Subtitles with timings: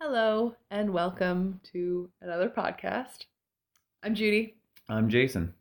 [0.00, 3.26] Hello and welcome to another podcast.
[4.02, 4.56] I'm Judy,
[4.88, 5.52] I'm Jason.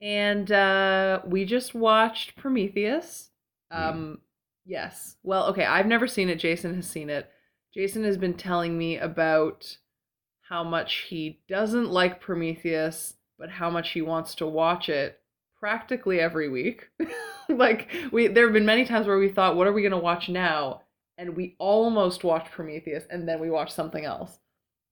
[0.00, 3.30] and uh, we just watched Prometheus.
[3.70, 4.18] Um,
[4.66, 5.16] yes.
[5.22, 5.64] Well, okay.
[5.64, 6.40] I've never seen it.
[6.40, 7.30] Jason has seen it.
[7.72, 9.76] Jason has been telling me about
[10.42, 15.20] how much he doesn't like Prometheus, but how much he wants to watch it
[15.58, 16.88] practically every week.
[17.48, 19.98] like we, there have been many times where we thought, "What are we going to
[19.98, 20.82] watch now?"
[21.16, 24.38] And we almost watched Prometheus, and then we watched something else.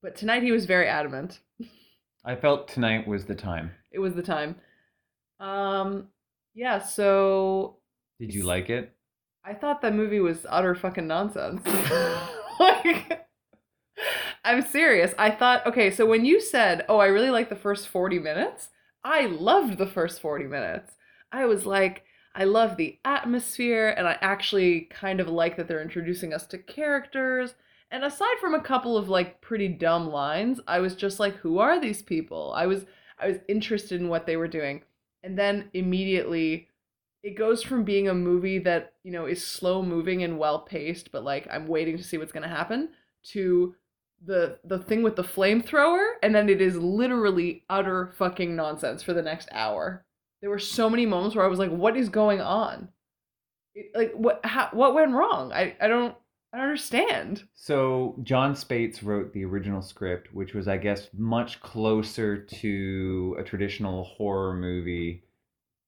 [0.03, 1.41] But tonight he was very adamant.
[2.25, 3.73] I felt tonight was the time.
[3.91, 4.57] It was the time.
[5.41, 6.09] Um,
[6.55, 6.79] yeah.
[6.79, 7.79] So
[8.21, 8.95] Did you like it?
[9.45, 11.67] I thought that movie was utter fucking nonsense.
[12.61, 13.27] like,
[14.45, 15.15] I'm serious.
[15.19, 18.69] I thought, okay, so when you said, oh, I really like the first 40 minutes,
[19.05, 20.93] I loved the first 40 minutes.
[21.33, 22.05] I was like,
[22.35, 26.59] I love the atmosphere, and I actually kind of like that they're introducing us to
[26.59, 27.55] characters.
[27.91, 31.59] And aside from a couple of like pretty dumb lines, I was just like, who
[31.59, 32.53] are these people?
[32.57, 32.87] I was
[33.19, 34.83] I was interested in what they were doing.
[35.23, 36.69] And then immediately
[37.23, 41.13] it goes from being a movie that you know is slow moving and well paced
[41.13, 42.89] but like i'm waiting to see what's going to happen
[43.23, 43.75] to
[44.25, 49.13] the the thing with the flamethrower and then it is literally utter fucking nonsense for
[49.13, 50.05] the next hour
[50.43, 52.89] there were so many moments where i was like what is going on
[53.75, 56.15] it, like what how, what went wrong i i don't
[56.53, 61.61] i don't understand So Jon Spaihts wrote the original script, which was, I guess, much
[61.61, 65.23] closer to a traditional horror movie.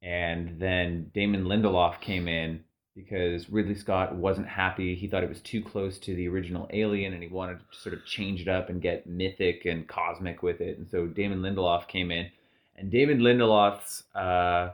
[0.03, 2.63] And then Damon Lindelof came in
[2.95, 4.95] because Ridley Scott wasn't happy.
[4.95, 7.95] He thought it was too close to the original Alien, and he wanted to sort
[7.95, 10.79] of change it up and get mythic and cosmic with it.
[10.79, 12.31] And so Damon Lindelof came in,
[12.77, 14.71] and David Lindelof's uh,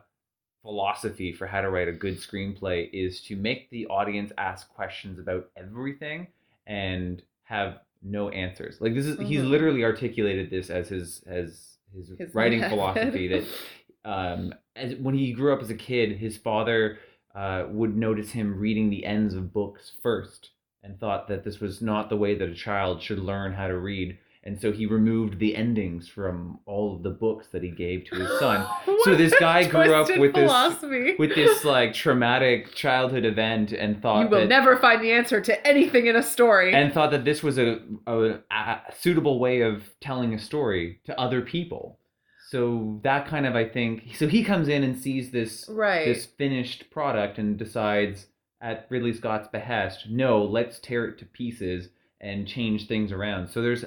[0.63, 5.19] philosophy for how to write a good screenplay is to make the audience ask questions
[5.19, 6.27] about everything
[6.67, 8.81] and have no answers.
[8.81, 9.51] Like this is he's Mhm.
[9.51, 12.71] literally articulated this as his as his, His writing method.
[12.75, 13.45] philosophy that
[14.05, 16.99] um as when he grew up as a kid, his father
[17.35, 20.51] uh, would notice him reading the ends of books first
[20.83, 23.79] and thought that this was not the way that a child should learn how to
[23.79, 24.19] read.
[24.43, 28.15] And so he removed the endings from all of the books that he gave to
[28.17, 28.67] his son.
[29.05, 34.25] So this guy grew up with this- with this like traumatic childhood event and thought
[34.25, 37.25] you will that, never find the answer to anything in a story and thought that
[37.25, 41.99] this was a, a, a suitable way of telling a story to other people.
[42.51, 46.27] So that kind of I think so he comes in and sees this right this
[46.27, 48.27] finished product and decides
[48.61, 51.89] at Ridley Scott's behest, no, let's tear it to pieces
[52.21, 53.49] and change things around.
[53.49, 53.87] So there's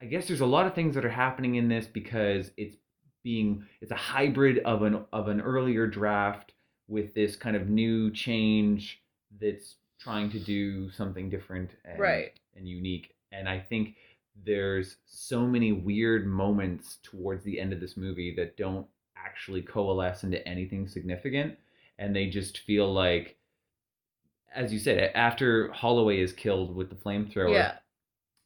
[0.00, 2.76] I guess there's a lot of things that are happening in this because it's
[3.24, 6.52] being it's a hybrid of an of an earlier draft
[6.86, 9.02] with this kind of new change
[9.40, 12.32] that's trying to do something different and, Right.
[12.56, 13.14] and unique.
[13.32, 13.96] And I think
[14.46, 20.22] there's so many weird moments towards the end of this movie that don't actually coalesce
[20.22, 21.58] into anything significant
[21.98, 23.36] and they just feel like
[24.54, 27.72] as you said after holloway is killed with the flamethrower yeah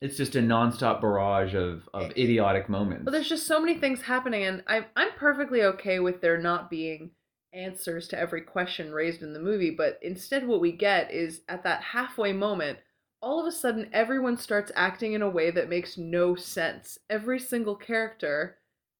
[0.03, 4.03] it's just a nonstop barrage of, of idiotic moments But there's just so many things
[4.03, 7.13] happening, and I'm I'm perfectly okay with there not being
[7.53, 9.71] answers to every question raised in the movie.
[9.71, 12.79] But instead, what we get is at that halfway moment,
[13.21, 16.99] all of a sudden, everyone starts acting in a way that makes no sense.
[17.09, 18.59] Every single character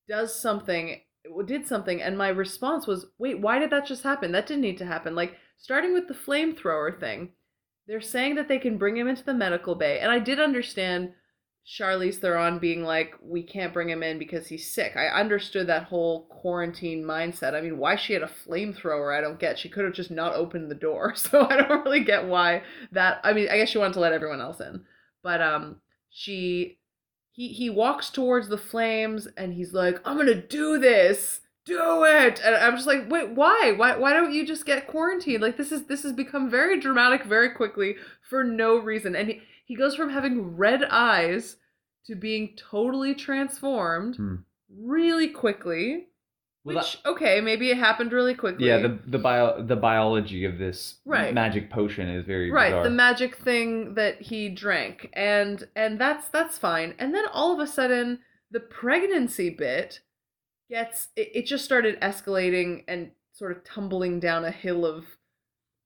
[0.09, 1.01] does something,
[1.47, 4.31] did something, and my response was, "Wait, why did that just happen?
[4.31, 7.33] That didn't need to happen." Like starting with the flamethrower thing.
[7.87, 11.12] They're saying that they can bring him into the medical bay, and I did understand
[11.66, 14.97] Charlize Theron being like, we can't bring him in because he's sick.
[14.97, 17.54] I understood that whole quarantine mindset.
[17.54, 19.59] I mean, why she had a flamethrower, I don't get.
[19.59, 21.15] She could have just not opened the door.
[21.22, 23.20] So I don't really get why that.
[23.22, 24.84] I mean, I guess she wanted to let everyone else in,
[25.22, 25.76] but um,
[26.10, 26.78] she
[27.31, 31.42] he he walks towards the flames and he's like, I'm gonna do this.
[31.65, 33.73] Do it, and I'm just like, wait, why?
[33.77, 33.97] Why?
[33.97, 35.43] Why don't you just get quarantined?
[35.43, 37.95] Like this is this has become very dramatic very quickly
[38.28, 39.15] for no reason.
[39.15, 41.56] And he, he goes from having red eyes
[42.06, 44.35] to being totally transformed Hmm.
[44.76, 46.09] really quickly.
[46.64, 48.67] Well, Which okay, maybe it happened really quickly.
[48.69, 51.32] yeah the the bio the biology of this Right.
[51.35, 52.85] magic potion is very right bizarre.
[52.85, 57.59] the magic thing that he drank and and that's that's fine and then all of
[57.59, 58.20] a sudden
[58.53, 60.00] the pregnancy bit
[60.73, 65.05] gets it, it just started escalating and sort of tumbling down a hill of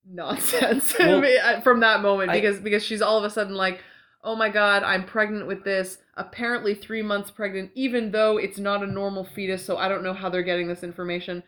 [0.08, 3.80] nonsense Well, uh, from that moment I- because because she's all of a sudden like
[4.22, 8.84] oh my god i'm pregnant with this apparently three months pregnant even though it's not
[8.84, 11.42] a normal fetus so i don't know how they're getting this information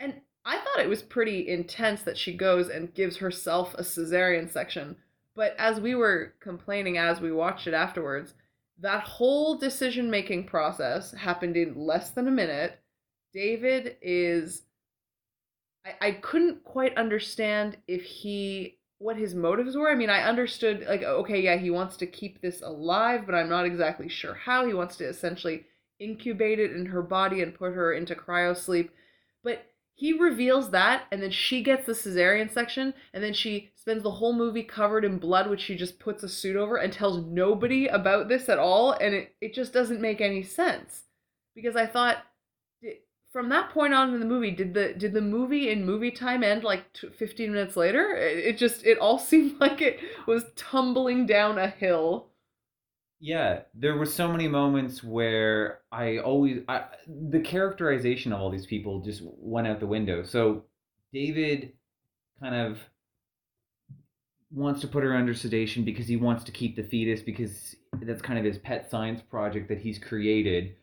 [0.00, 0.14] and
[0.44, 4.96] I thought it was pretty intense that she goes and gives herself a cesarean section.
[5.36, 8.34] But as we were complaining as we watched it afterwards,
[8.82, 12.78] that whole decision making process happened in less than a minute.
[13.32, 14.62] David is.
[15.86, 18.78] I, I couldn't quite understand if he.
[18.98, 19.90] what his motives were.
[19.90, 23.48] I mean, I understood, like, okay, yeah, he wants to keep this alive, but I'm
[23.48, 24.66] not exactly sure how.
[24.66, 25.66] He wants to essentially
[25.98, 28.92] incubate it in her body and put her into cryo sleep.
[29.42, 29.64] But
[29.94, 34.10] he reveals that, and then she gets the cesarean section, and then she spends the
[34.10, 37.86] whole movie covered in blood, which she just puts a suit over and tells nobody
[37.86, 41.04] about this at all, and it, it just doesn't make any sense.
[41.54, 42.24] Because I thought,
[43.32, 46.42] from that point on in the movie, did the did the movie in movie time
[46.42, 48.14] end like t- 15 minutes later?
[48.14, 52.31] It, it just it all seemed like it was tumbling down a hill.
[53.24, 58.66] Yeah, there were so many moments where I always I, the characterization of all these
[58.66, 60.24] people just went out the window.
[60.24, 60.64] So
[61.12, 61.74] David
[62.40, 62.80] kind of
[64.50, 68.22] wants to put her under sedation because he wants to keep the fetus because that's
[68.22, 70.74] kind of his pet science project that he's created.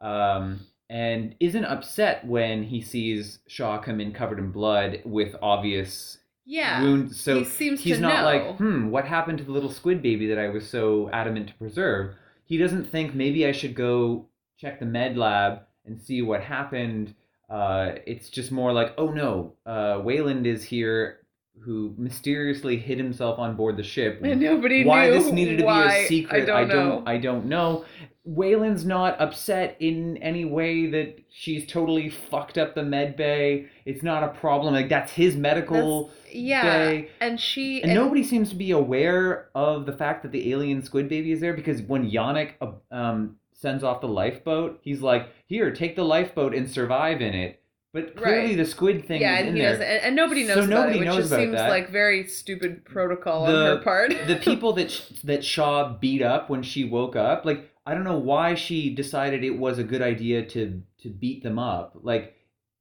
[0.00, 6.18] Um, and isn't upset when he sees Shaw come in covered in blood with obvious
[6.46, 6.82] Yeah.
[6.82, 7.14] wound.
[7.14, 8.24] So he seems he's to not know.
[8.24, 11.54] like, hmm, what happened to the little squid baby that I was so adamant to
[11.54, 12.14] preserve?
[12.44, 14.26] He doesn't think maybe I should go
[14.56, 17.14] check the med lab and see what happened.
[17.50, 21.20] Uh, it's just more like, oh no, uh, Weyland is here,
[21.60, 24.20] who mysteriously hid himself on board the ship.
[24.22, 25.88] and nobody knew Why knew this needed to why.
[25.88, 27.02] be a secret, I don't know.
[27.06, 27.84] I don't know.
[28.24, 33.66] Weyland's not upset in any way that she's totally fucked up the med bay.
[33.84, 34.74] It's not a problem.
[34.74, 37.08] Like that's his medical yeah, bay.
[37.20, 41.08] and she And nobody seems to be aware of the fact that the alien squid
[41.08, 45.70] baby is there because when Janek uh, um, sends off the lifeboat, he's like, "Here,
[45.70, 47.62] take the lifeboat and survive in it."
[47.96, 48.56] But clearly, Right.
[48.58, 49.72] the squid thing yeah, and in he there.
[49.72, 51.70] doesn't, and, and nobody So knows about nobody it, which knows just about seems that.
[51.70, 54.10] like very stupid protocol The- on her part.
[54.26, 58.04] the people that sh- that Shaw beat up when she woke up, like I don't
[58.04, 61.96] know why she decided it was a good idea to to beat them up.
[62.02, 62.34] Like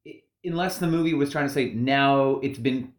[0.05, 0.11] i
[0.43, 2.91] unless the movie was trying to say now it's been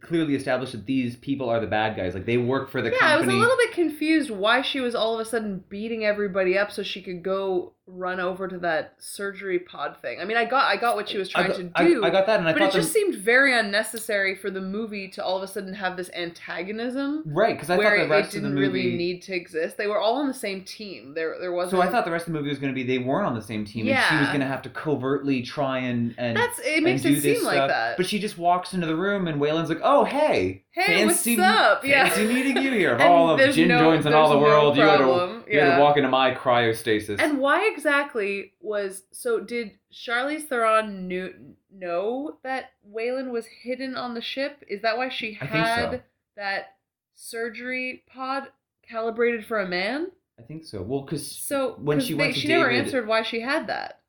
[0.00, 2.96] clearly established that these people are the bad guys, like they work for the yeah,
[3.14, 6.58] I was a little bit confused why she was all of a sudden beating everybody
[6.58, 10.20] up so she could go run over to that surgery pod thing.
[10.20, 12.04] I mean, I got I got what she was I trying got, to do.
[12.04, 14.60] I, got that, and I but thought it just the, seemed very unnecessary for the
[14.60, 18.14] movie to all of a sudden have this antagonism right because I where thought the
[18.14, 18.78] it rest of the didn't movie.
[18.84, 19.76] really need to exist.
[19.76, 21.14] They were all on the same team.
[21.14, 22.82] There there wasn't so I thought the rest of the movie was going to be
[22.82, 25.78] they weren't on the same team, and she was going to have to covertly try
[25.78, 27.68] and and That's it makes it seem like stuff.
[27.68, 27.96] that.
[27.96, 31.48] But she just walks into the room, and Weyland's like, "Oh, hey, Hey, fancy, what's
[31.48, 31.84] up?
[31.84, 32.08] Yeah.
[32.08, 32.96] fancy meeting you here.
[33.00, 35.37] All of gin no- joints in all the no world, you had to problem.
[35.50, 35.76] You had Yeah.
[35.76, 39.40] to walk into my cryostasis." And why exactly was so?
[39.40, 41.34] Did Charlize Theron knew,
[41.70, 44.62] know that Weyland was hidden on the ship?
[44.68, 46.00] Is that why she had so.
[46.36, 46.76] that
[47.14, 48.48] surgery pod
[48.88, 50.08] calibrated for a man?
[50.38, 50.82] I think so.
[50.82, 53.66] Well, because So When 'cause she they- went to she never answered why she had
[53.66, 54.00] that.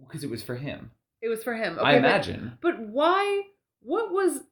[0.00, 0.90] because it was for him.
[1.20, 1.76] It was for him.
[1.78, 2.58] I Okay, but- imagine.
[2.62, 3.42] But why?
[3.82, 4.44] What was?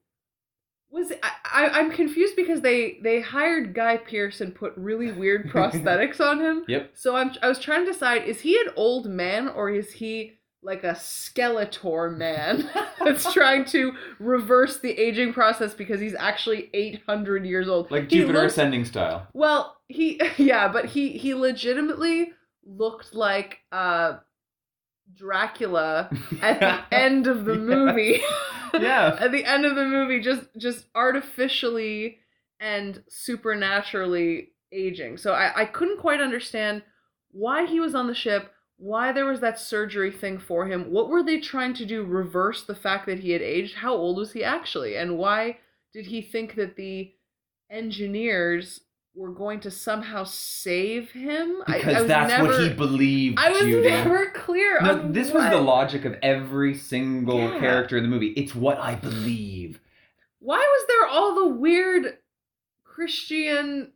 [0.90, 1.68] Was I, I?
[1.70, 6.64] I'm confused because they they hired Guy Pearce and put really weird prosthetics on him.
[6.68, 6.92] Yep.
[6.94, 10.34] So I'm I was trying to decide: is he an old man or is he
[10.62, 12.68] like a Skeletor man
[13.04, 17.90] that's trying to reverse the aging process because he's actually 800 years old?
[17.90, 19.26] Like He Jupiter looks- Ascending style.
[19.32, 22.32] Well, he yeah, but he he legitimately
[22.64, 24.18] looked like uh
[25.14, 26.10] Dracula
[26.42, 28.20] at the end of the movie.
[28.80, 29.16] Yeah.
[29.20, 32.18] at the end of the movie, just just artificially
[32.60, 35.16] and supernaturally aging.
[35.16, 36.82] So I, I couldn't quite understand
[37.30, 40.90] why he was on the ship, why there was that surgery thing for him.
[40.90, 42.04] What were they trying to do?
[42.04, 43.76] Reverse the fact that he had aged?
[43.76, 44.96] How old was he actually?
[44.96, 45.58] And why
[45.92, 47.12] did he think that the
[47.70, 48.80] engineers
[49.16, 51.62] were going to somehow save him?
[51.66, 53.38] I- I Because was that's what never- he believed.
[53.38, 53.88] I was Judy.
[53.88, 57.58] never clear No, this was the logic of every single Yeah.
[57.58, 58.28] character in the movie.
[58.36, 59.80] It's what I believe.
[60.38, 62.18] Why was there all the weird
[62.84, 63.92] Christian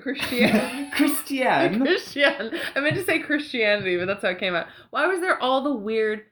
[0.00, 1.80] Christian Christian.
[1.82, 2.58] Christian?
[2.76, 4.66] I meant to say Christianity, but that's how it came out.
[4.90, 6.22] Why was there all the weird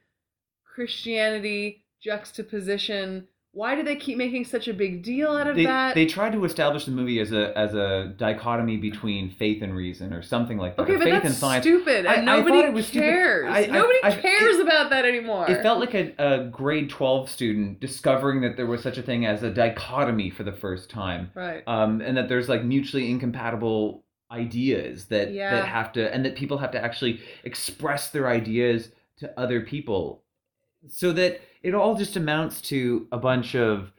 [0.64, 3.28] Christianity juxtaposition?
[3.54, 5.94] Why do they keep making such a big deal out of They, that?
[5.94, 10.14] they tried to establish the movie as a as a dichotomy between faith and reason
[10.14, 10.82] or something like that.
[10.84, 11.62] okay, but faith that's and science.
[11.64, 13.04] stupid, I- and nobody it stupid.
[13.06, 13.46] cares.
[13.52, 15.50] I- I- nobody I- cares about that anymore.
[15.50, 19.26] It felt like a, a grade 12 student discovering that there was such a thing
[19.26, 21.30] as a dichotomy for the first time.
[21.34, 21.62] right.
[21.66, 25.50] Um, and that there's like mutually incompatible ideas that Yeah.
[25.56, 30.21] that have to and that people have to actually express their ideas to other people
[30.88, 33.92] so that it all just amounts to a bunch of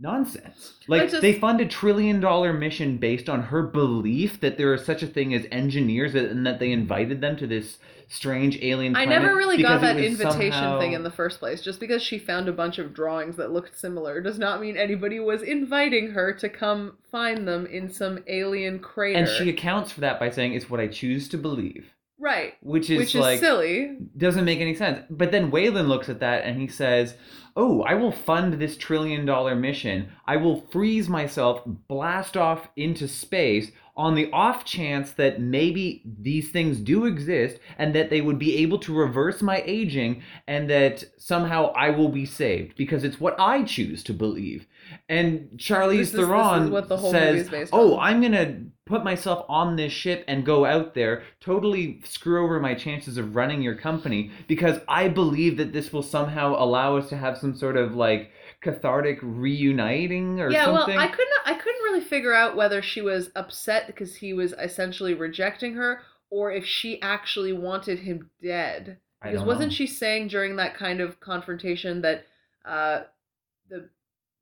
[0.00, 0.74] nonsense.
[0.88, 4.84] Like just- they fund a trillion dollar mission based on her belief that there is
[4.84, 9.06] such a thing as engineers and that they invited them to this strange alien I
[9.06, 11.62] never really got that invitation somehow- thing in the first place.
[11.62, 15.20] Just because she found a bunch of drawings that looked similar does not mean anybody
[15.20, 19.18] was inviting her to come find them in some alien crater.
[19.20, 21.93] And she accounts for that by saying it's what I choose to believe.
[22.18, 23.96] Right, Which is which is like silly.
[24.16, 25.04] doesn't make any sense.
[25.10, 27.16] But then Weyland looks at that and he says,
[27.56, 30.08] Oh, I will fund this trillion dollar mission.
[30.26, 36.50] I will freeze myself, blast off into space on the off chance that maybe these
[36.50, 41.04] things do exist and that they would be able to reverse my aging and that
[41.16, 44.66] somehow I will be saved because it's what I choose to believe.
[45.08, 49.46] And Charlize This is- Theron what the whole says, "Oh, on." I'm gonna put myself
[49.48, 53.74] on this ship and go out there, totally screw over my chances of running your
[53.74, 57.94] company because I believe that this will somehow allow us to have some sort of
[57.96, 61.32] like cathartic reuniting or yeah, something." well, I couldn't.
[61.46, 66.00] I couldn't really figure out whether she was upset because he was essentially rejecting her,
[66.30, 68.98] or if she actually wanted him dead.
[69.22, 69.74] I Because wasn't know.
[69.76, 72.26] she saying during that kind of confrontation that
[72.66, 73.02] uh,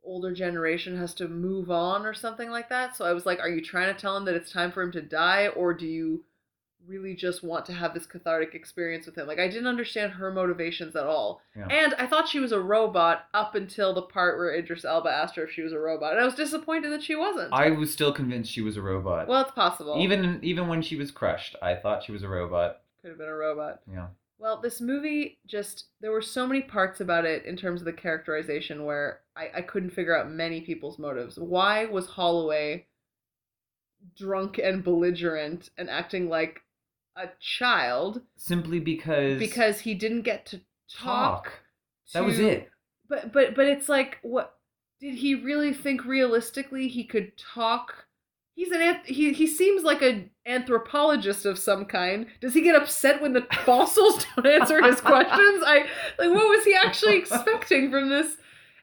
[0.04, 2.96] older generation has to move on or something like that?
[2.96, 4.92] So I was like, are you trying to tell him that it's time for him
[4.92, 6.24] to die, or do you
[6.86, 9.26] really just want to have this cathartic experience with him?
[9.28, 11.40] Like, I didn't understand her motivations at all.
[11.56, 11.68] Yeah.
[11.68, 15.36] And I thought she was a robot up until the part where Idris Elba asked
[15.36, 16.12] her if she was a robot.
[16.12, 17.52] And I was disappointed that she wasn't.
[17.52, 19.28] I was still convinced she was a robot.
[19.28, 19.96] well, it's possible.
[20.00, 22.80] even even when she was crushed, I thought she was a robot.
[23.00, 23.80] could have been a robot.
[23.90, 24.08] Yeah.
[24.38, 27.92] Well, this movie just there were so many parts about it in terms of the
[27.92, 31.38] characterization where I, I couldn't figure out many people's motives.
[31.38, 32.86] Why was Holloway
[34.16, 36.60] drunk and belligerent and acting like
[37.16, 40.60] a child Simply because because he didn't get to
[40.92, 41.44] talk?
[41.44, 41.52] talk.
[42.14, 42.70] That was it.
[43.08, 44.54] But but but it's like what
[45.00, 48.06] did he really think realistically he could talk?
[48.54, 52.26] He's an anth- he he seems like an anthropologist of some kind.
[52.40, 55.62] Does he get upset when the fossils don't answer his questions?
[55.66, 55.86] I
[56.18, 58.36] like what was he actually expecting from this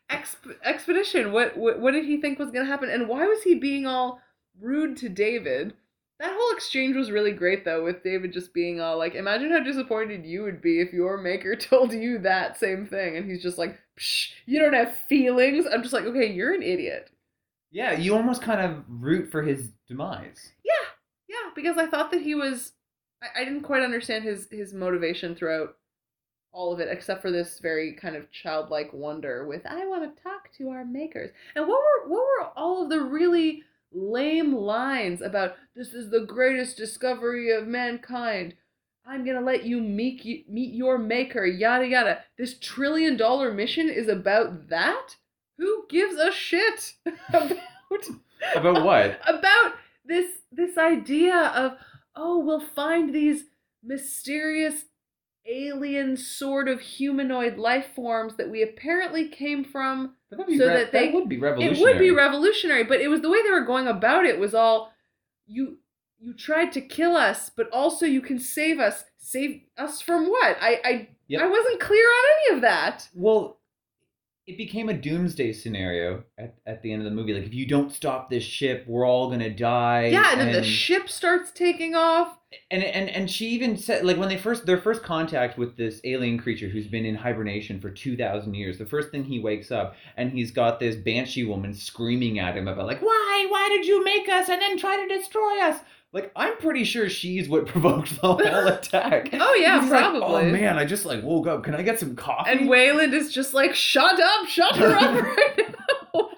[0.09, 1.31] exp- expedition?
[1.31, 3.85] What, what what did he think was going to happen and why was he being
[3.85, 4.21] all
[4.59, 5.73] rude to David?
[6.19, 9.59] That whole exchange was really great though with David just being all like imagine how
[9.59, 13.57] disappointed you would be if your maker told you that same thing and he's just
[13.57, 15.65] like Psh, you don't have feelings.
[15.71, 17.09] I'm just like okay, you're an idiot.
[17.71, 20.51] Yeah, you almost kind of root for his demise.
[20.63, 20.73] Yeah,
[21.27, 22.73] yeah, because I thought that he was.
[23.21, 25.75] I, I didn't quite understand his his motivation throughout
[26.51, 30.23] all of it, except for this very kind of childlike wonder with "I want to
[30.23, 35.21] talk to our makers." And what were what were all of the really lame lines
[35.21, 38.55] about "This is the greatest discovery of mankind."
[39.05, 42.23] I'm gonna let you meet meet your maker, yada yada.
[42.37, 45.15] This trillion dollar mission is about that.
[45.57, 46.93] Who gives a shit
[47.29, 47.57] about
[48.55, 49.19] About what?
[49.27, 49.73] about
[50.05, 51.73] this this idea of
[52.15, 53.45] oh we'll find these
[53.83, 54.85] mysterious
[55.49, 61.09] alien sort of humanoid life forms that we apparently came from So re- that they-
[61.11, 61.75] would be revolutionary.
[61.77, 64.53] it would be revolutionary but it was the way they were going about it was
[64.53, 64.91] all
[65.47, 65.79] you
[66.19, 70.57] you tried to kill us but also you can save us save us from what
[70.61, 71.41] i i Yep.
[71.43, 73.58] i wasn't clear on any of that Well,
[74.49, 77.33] it became a doomsday scenario at, at the end of the movie.
[77.33, 80.07] Like, if you don't stop this ship, we're all gonna die.
[80.07, 82.35] yeah and then the ship starts taking off
[82.71, 86.01] and and and she even said like when they first their first contact with this
[86.03, 89.95] alien creature who's been in hibernation for 2000 years the first thing he wakes up
[90.17, 94.03] and he's got this banshee woman screaming at him about like why why did you
[94.03, 95.79] make us and then try to destroy us
[96.11, 99.29] like i'm pretty sure she's what provoked the whole attack.
[99.33, 100.49] Oh, yeah, He's like, oh, probably.
[100.49, 101.63] oh man i just like woke up.
[101.63, 102.51] Can i get some coffee?
[102.51, 106.29] And Weyland is just like shut up shut her up right now.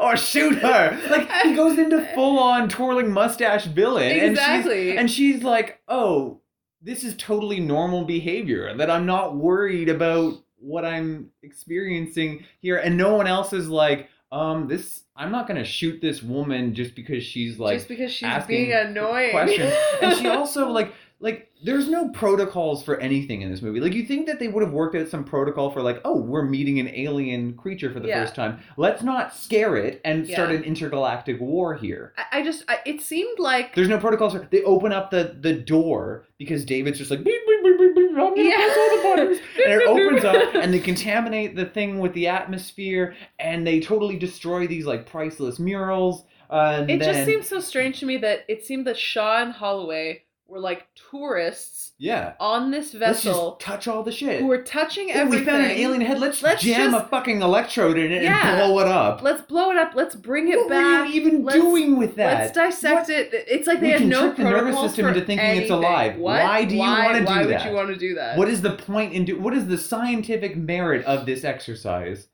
[0.00, 0.98] Or shoot her.
[1.10, 4.96] Like he goes into full-on twirling mustache villain and she's exactly.
[4.96, 6.40] And she's like, oh,
[6.80, 12.78] this is totally normal behavior, that I'm not worried about what I'm experiencing here.
[12.78, 16.74] And no one else is like, um, this, I'm not going to shoot this woman
[16.74, 19.74] just because she's like, just because she's being annoying questions.
[20.02, 23.80] and she also, like, like, there's no protocols for anything in this movie.
[23.80, 26.44] Like, you think that they would have worked out some protocol for, like, oh, we're
[26.44, 28.22] meeting an alien creature for the Yeah.
[28.22, 28.60] first time.
[28.76, 32.14] Let's not scare it and start an intergalactic war here.
[32.16, 34.32] I, I just I, it seemed like There's no protocols.
[34.32, 37.40] For, they open up the, the door because David's just like, beep,
[37.80, 38.56] I'm gonna Yeah.
[38.56, 39.38] press all the buttons.
[39.64, 44.16] And it opens up and they contaminate the thing with the atmosphere and they totally
[44.16, 46.24] destroy these like priceless murals.
[46.50, 49.42] Uh, and it then, just seems so strange to me that it seemed that Shaw
[49.42, 52.32] and Holloway were like tourists Yeah.
[52.40, 54.40] on this Let's vessel just touch all the shit.
[54.40, 56.18] who were touching Oh, we found an alien head.
[56.18, 58.48] Let's, Let's jam just- a fucking electrode in it Yeah.
[58.48, 59.22] and blow it up.
[59.22, 59.92] Let's blow it up.
[59.94, 60.60] Let's bring it back.
[60.62, 61.00] what back.
[61.00, 62.40] were you even Let's- doing with that?
[62.40, 63.30] Let's dissect it.
[63.32, 65.56] It's like they We had can no trick the nervous system for into thinking it's
[65.58, 65.76] anything.
[65.76, 66.16] alive.
[66.16, 66.42] What?
[66.42, 67.26] Why do you wanna do that?
[67.26, 67.46] Why that?
[67.62, 68.36] would you want to do that?
[68.36, 69.38] What is the point in do?
[69.38, 72.26] What is the scientific merit of this exercise?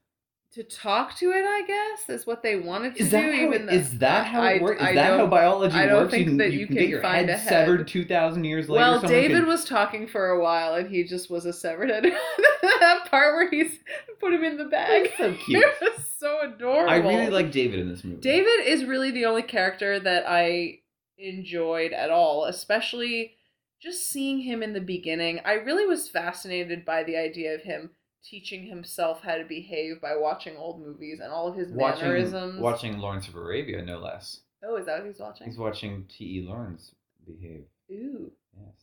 [0.56, 1.44] To talk to it?
[1.44, 3.32] I guess is what they wanted to Is that do.
[3.32, 4.80] how even though- is that how I- it works?
[4.82, 6.10] Is I that how biology I don't works?
[6.10, 8.80] think you that you you can get your find head severed two thousand years later.
[8.80, 12.04] Well, David was talking for a while, and he just was a severed head.
[12.62, 13.78] that part where he's
[14.20, 15.12] put him in the bag.
[15.16, 15.62] so cute.
[15.62, 16.90] it was so adorable.
[16.90, 18.20] I really like David in this movie.
[18.20, 20.80] David is really the only character that I
[21.18, 23.34] enjoyed at all, especially
[23.80, 25.40] just seeing him in the beginning.
[25.44, 27.90] I really was fascinated by the idea of him
[28.28, 32.60] teaching himself how to behave by watching old movies and all of his watching mannerisms.
[32.60, 34.40] watching Lawrence of Arabia, no less.
[34.64, 35.46] Oh, is that what he's watching?
[35.46, 36.38] He's watching T.
[36.38, 36.46] E.
[36.46, 36.92] Lawrence
[37.24, 37.64] behave.
[37.92, 38.74] Ooh, Yes.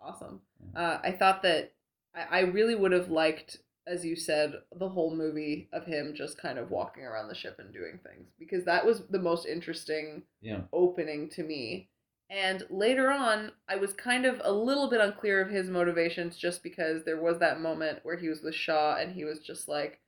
[0.00, 0.40] awesome.
[0.74, 0.80] Yeah.
[0.80, 1.72] Uh, I thought that
[2.14, 6.40] I, I really would have liked, as you said, the whole movie of him just
[6.40, 10.22] kind of walking around the ship and doing things because that was the most interesting
[10.40, 10.62] Yeah.
[10.72, 11.88] opening to me.
[12.30, 16.62] And later on, I was kind of a little bit unclear of his motivations just
[16.62, 20.00] because there was that moment where he was with Shaw and he was just like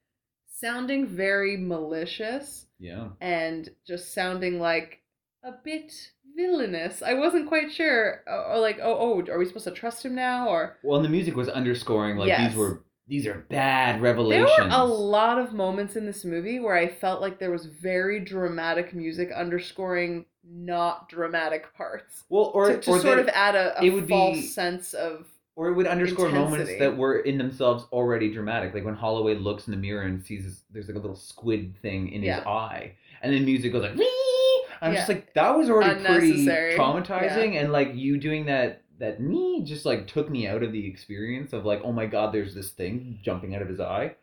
[0.46, 3.08] sounding very malicious Yeah.
[3.20, 5.00] and just sounding like
[5.42, 5.92] a bit
[6.36, 7.00] villainous.
[7.02, 8.22] I wasn't quite sure.
[8.26, 8.96] Or, or like, oh,
[9.26, 10.48] oh, are we supposed to trust him now?
[10.48, 12.50] Or Well, and the music was underscoring like Yes.
[12.50, 14.52] these were these are bad revelations.
[14.56, 17.64] there were a lot of moments in this movie where I felt like there was
[17.66, 22.24] very dramatic music underscoring not dramatic parts.
[22.28, 24.94] well, or to, to or sort of add a, a it would false be- sense
[24.94, 29.34] of or it would underscore moments that were in themselves already dramatic, like when Holloway
[29.34, 32.38] looks in the mirror and sees this, there's like a little squid thing in Yeah.
[32.38, 32.92] his eye,
[33.22, 33.94] and then music goes like.
[33.96, 39.20] "Wee!" I'm just like that was already pretty traumatizing, and like you doing that that
[39.20, 42.54] me just like took me out of the experience of like oh my god, there's
[42.54, 44.14] this thing jumping out of his eye.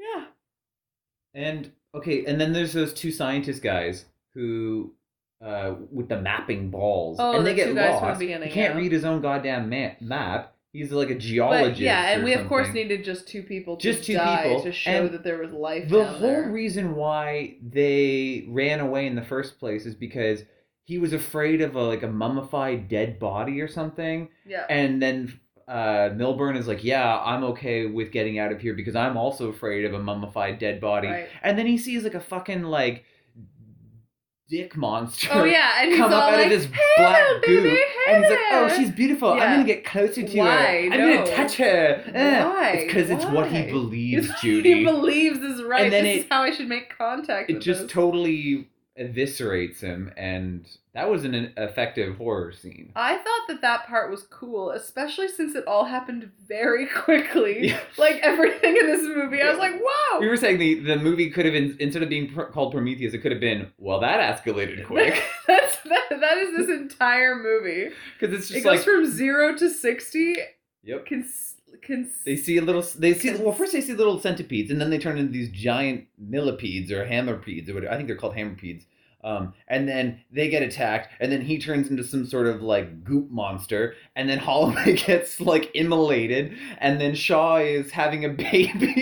[0.00, 0.24] yeah.
[1.34, 4.92] And okay, and then there's those two scientist guys who,
[5.44, 8.20] uh, with the mapping balls, Oh, and they the get two guys from the lost.
[8.20, 8.80] beginning, he can't yeah.
[8.80, 10.54] read his own goddamn ma- map.
[10.72, 11.72] He's like a geologist.
[11.72, 14.62] But yeah, and we of course needed just two people to Just two die people,
[14.62, 15.88] to show and that there was life.
[15.88, 16.50] The whole there.
[16.50, 20.44] reason why they ran away in the first place is because
[20.84, 24.64] he was afraid of a like a mummified dead body or something, yeah.
[24.68, 25.38] and then.
[25.68, 29.48] Uh, Millburn is like, yeah, I'm okay with getting out of here because I'm also
[29.48, 31.08] afraid of a mummified dead body.
[31.08, 31.28] Right.
[31.42, 33.04] And then he sees like a fucking like
[34.52, 35.28] dick monster.
[35.32, 37.84] Oh yeah, and he's come up out like, of this "Hey black baby, goo, hey
[38.14, 39.34] and he's like, "Oh, she's beautiful.
[39.34, 39.44] Yeah.
[39.44, 40.46] I'm gonna get closer to Why?
[40.88, 40.92] her.
[40.92, 41.14] I'm No.
[41.24, 42.44] gonna touch her." Eh.
[42.44, 42.68] Why?
[42.72, 44.74] It's because it's what he believes, Judy.
[44.74, 45.84] he believes is right.
[45.84, 47.50] And then this it- is how I should make contact.
[47.50, 47.90] it just this.
[47.92, 48.68] totally
[49.02, 52.92] eviscerates him, and that was an effective horror scene.
[52.94, 57.68] I thought that that part was cool, especially since it all happened very quickly.
[57.68, 57.80] Yeah.
[57.98, 61.30] Like everything in this movie, I was like, "Whoa!" We were saying the, the movie
[61.30, 64.20] could have been instead of being pr- called Prometheus, it could have been well that
[64.44, 67.90] escalated quick That's that, that is this entire movie.
[68.18, 70.36] because it's It just goes like from zero to sixty.
[70.84, 71.06] yep.
[71.06, 72.82] Cons- cons- They see a little.
[72.98, 73.52] They see well.
[73.52, 77.68] First, they see little centipedes, and then they turn into these giant millipedes or hammerpedes,
[77.70, 77.92] or whatever.
[77.92, 78.84] I think they're called hammerpedes.
[79.24, 83.04] Um, and then they get attacked, and then he turns into some sort of like
[83.04, 88.92] goop monster, and then Holloway gets like immolated, and then Shaw is having a baby.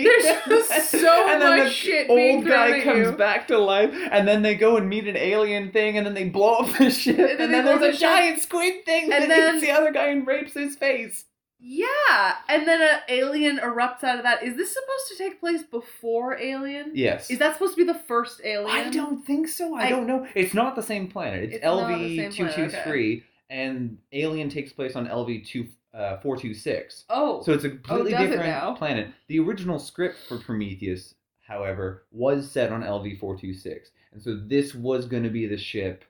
[0.45, 3.11] There's so and then much the shit Old guy comes you.
[3.13, 6.25] back to life, and then they go and meet an alien thing, and then they
[6.29, 9.27] blow up the ship, And and then then, there's a giant squid thing And that
[9.29, 11.25] then- the other guy and rapes his face.
[11.63, 14.41] Yeah, and then an alien erupts out of that.
[14.43, 16.91] Is this supposed to take place before Alien?
[16.95, 17.29] Yes.
[17.29, 18.87] Is that supposed to be the first Alien?
[18.87, 19.75] I don't think so.
[19.75, 20.27] I, I- don't know.
[20.33, 21.43] It's not the same planet.
[21.43, 26.35] It's, It's LV two two three, and Alien takes place on LV two uh, four
[26.35, 27.05] two six.
[27.09, 29.09] Oh, So it's a completely it different planet.
[29.27, 31.13] The original script for Prometheus,
[31.47, 35.45] however, was set on LV four two six, and so this was going to be
[35.45, 36.05] the ship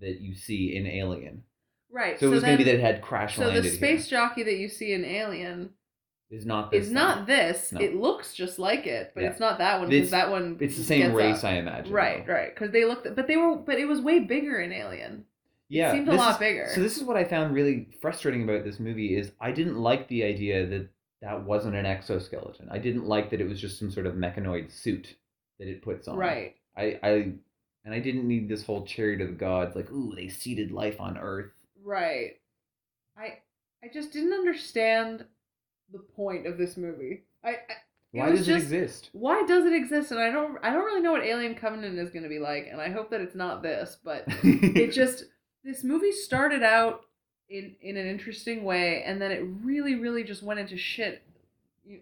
[0.00, 1.44] that you see in Alien.
[1.90, 2.18] Right.
[2.18, 4.18] So, it was going to be that it had crash So landed the space here.
[4.18, 5.70] jockey that you see in Alien
[6.30, 7.72] is not this is not this.
[7.72, 7.80] No.
[7.80, 9.30] It looks just like it, but Yeah.
[9.30, 10.56] it's not that one It's- because that one.
[10.60, 11.50] It's the same race, up.
[11.50, 11.92] I imagine.
[11.92, 12.32] Right, though.
[12.32, 12.54] right.
[12.54, 15.24] Because they looked, but they were, but it was way bigger in Alien.
[15.68, 16.68] Yeah, it seemed a lot is- bigger.
[16.74, 20.06] So this is what I found really frustrating about this movie is I didn't like
[20.08, 20.88] the idea that
[21.22, 22.68] that wasn't an exoskeleton.
[22.70, 25.16] I didn't like that it was just some sort of mechanoid suit
[25.58, 26.16] that it puts on.
[26.16, 26.54] Right.
[26.76, 27.10] I, I
[27.84, 31.00] and I didn't need this whole chariot of the gods like ooh they seeded life
[31.00, 31.50] on Earth.
[31.86, 32.32] Right.
[33.16, 33.38] I
[33.82, 35.24] I just didn't understand
[35.92, 37.22] the point of this movie.
[37.44, 37.56] I, I
[38.10, 39.10] Why does just- it exist?
[39.12, 40.10] why does it exist?
[40.10, 42.66] And I don't I don't really know what Alien Covenant is going to be like,
[42.70, 43.96] and I hope that it's not this.
[44.04, 45.24] But it just
[45.64, 47.02] this movie started out
[47.48, 51.22] in in an interesting way, and then it really, really just went into shit.
[51.84, 52.00] You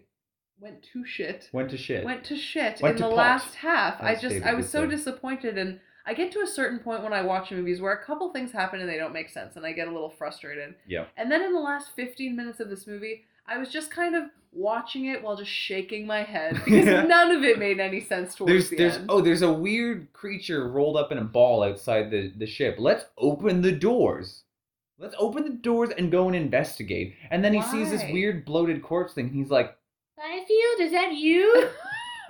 [0.59, 1.47] went to shit.
[1.53, 2.03] Went to shit.
[2.03, 4.01] Went to shit Went in to the pot, last half.
[4.01, 4.95] I just David I was so say.
[4.95, 8.31] disappointed, and I get to a certain point when I watch movies where a couple
[8.31, 10.75] things happen and they don't make sense, and I get a little frustrated.
[10.87, 11.05] yeah.
[11.17, 14.23] And then in the last 15 minutes of this movie, I was just kind of
[14.51, 18.51] watching it while just shaking my head because none of it made any sense towards
[18.51, 19.05] There's the there's end.
[19.09, 22.75] oh there's a weird creature rolled up in a ball outside the, the ship.
[22.79, 24.43] Let's open the doors.
[24.97, 27.15] Let's open the doors and go and investigate.
[27.29, 29.25] And then he sees this weird bloated corpse thing.
[29.27, 29.75] And he's like,
[30.15, 31.69] Fifield, is that you?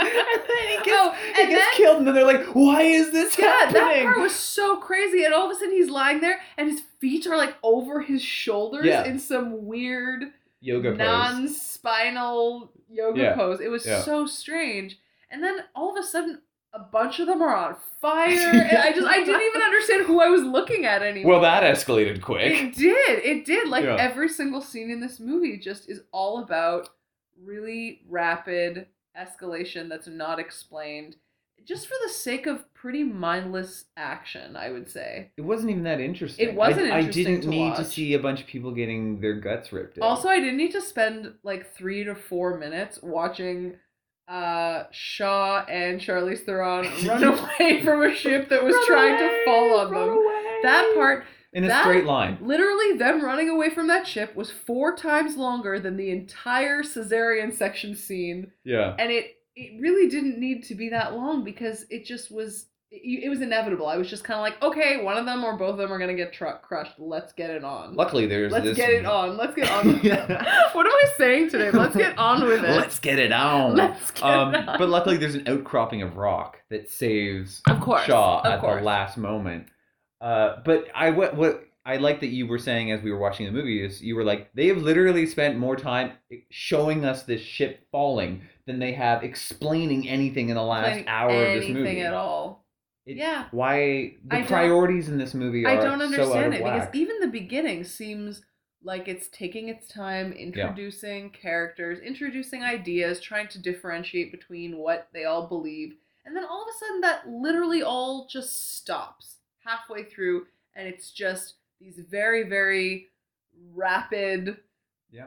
[0.00, 0.08] and
[0.48, 3.10] then he gets, Oh, he and gets then- killed, and then they're like, "Why is
[3.12, 6.20] this yeah, that happening?" part was so crazy, and all of a sudden he's lying
[6.20, 9.04] there, and his feet are like over his shoulders Yeah.
[9.04, 10.98] in some weird Yoga pose.
[10.98, 13.34] non-spinal yoga Yeah.
[13.34, 13.60] pose.
[13.60, 14.98] It was so strange,
[15.30, 16.42] and then all of a sudden,
[16.74, 20.20] a bunch of them are on fire, and I just I didn't even understand who
[20.20, 21.32] I was looking at anymore.
[21.32, 22.52] Well, that escalated quick.
[22.52, 23.18] It did.
[23.24, 23.68] It did.
[23.68, 26.88] Like every single scene in this movie just is all about
[27.42, 28.86] really rapid
[29.18, 31.16] escalation that's not explained.
[31.64, 35.30] Just for the sake of pretty mindless action, I would say.
[35.36, 36.48] It wasn't even that interesting.
[36.48, 39.20] It wasn't I, interesting I didn't to need to see a bunch of people getting
[39.20, 40.02] their guts ripped out.
[40.02, 43.74] Also, I didn't need to spend like three to four minutes watching
[44.28, 49.28] uh Shaw and Charlize Theron run away from a ship that was Run trying away,
[49.28, 50.08] to fall on them.
[50.10, 50.58] away.
[50.62, 52.38] That part in a that- straight line.
[52.40, 57.52] Literally, them running away from that ship was four times longer than the entire cesarean
[57.52, 58.94] section scene, Yeah.
[58.98, 63.24] and it it really didn't need to be that long because it just was it,
[63.24, 63.86] it was inevitable.
[63.86, 65.98] I was just kind of like, okay, one of them or both of them are
[65.98, 66.98] gonna get truck crushed.
[66.98, 67.94] Let's get it on.
[67.94, 68.76] Luckily, there's Let's this.
[68.76, 69.36] get it on.
[69.36, 70.00] Let's get on.
[70.02, 70.68] Yeah.
[70.72, 71.70] what am I saying today?
[71.70, 72.70] Let's get on with it.
[72.70, 73.76] Let's get it on.
[73.76, 74.78] Let's get um, it on.
[74.78, 78.80] but luckily, there's an outcropping of rock that saves Of course, Shaw of at course.
[78.80, 79.68] the last moment.
[80.22, 83.44] Uh, but I what what I like that you were saying as we were watching
[83.44, 86.12] the movie is you were like they have literally spent more time
[86.48, 91.30] showing us this ship falling than they have explaining anything in the last Playing hour
[91.30, 92.00] of this anything movie.
[92.02, 92.64] at all.
[93.04, 93.46] It- Yeah.
[93.50, 96.92] Why the I priorities in this movie are I don't so understand of it whack.
[96.92, 98.42] because even the beginning seems
[98.84, 105.24] like it's taking its time introducing characters, introducing ideas, trying to differentiate between what they
[105.24, 105.94] all believe.
[106.24, 111.10] And then all of a sudden that literally all just stops halfway through and it's
[111.10, 113.08] just these very very
[113.74, 114.56] rapid
[115.10, 115.26] Yeah.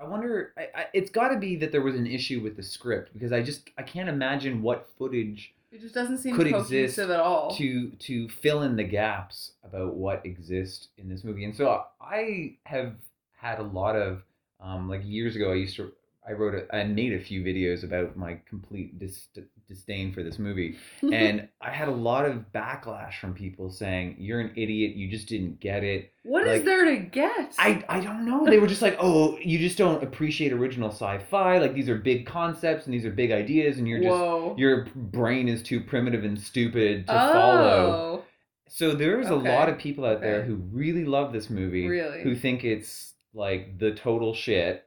[0.00, 0.52] I wonder.
[0.56, 3.32] I, I, it's got to be that there was an issue with the script because
[3.32, 7.50] I just I can't imagine what footage it just doesn't seem Could exist at all.
[7.56, 11.44] to to fill in the gaps about what exists in this movie.
[11.44, 12.94] And so I have
[13.36, 14.22] had a lot of
[14.60, 15.50] um, like years ago.
[15.50, 15.90] I used to
[16.26, 19.26] I wrote a, I made a few videos about my complete dis-
[19.68, 20.76] disdain for this movie,
[21.12, 24.96] and I had a lot of backlash from people saying you're an idiot.
[24.96, 26.10] You just didn't get it.
[26.22, 27.54] what is like- there to get?
[27.58, 28.44] I, I don't know.
[28.46, 31.58] They were just like, oh, you just don't appreciate original sci-fi.
[31.58, 34.54] Like these are big concepts and these are big ideas, and you're just Whoa.
[34.58, 38.20] your brain is too primitive and stupid to follow.
[38.20, 38.24] oh,
[38.68, 39.48] So there's Okay.
[39.50, 40.48] a lot of people out there Okay.
[40.48, 42.22] who really love this movie, Really?
[42.22, 44.84] who think it's like the total shit.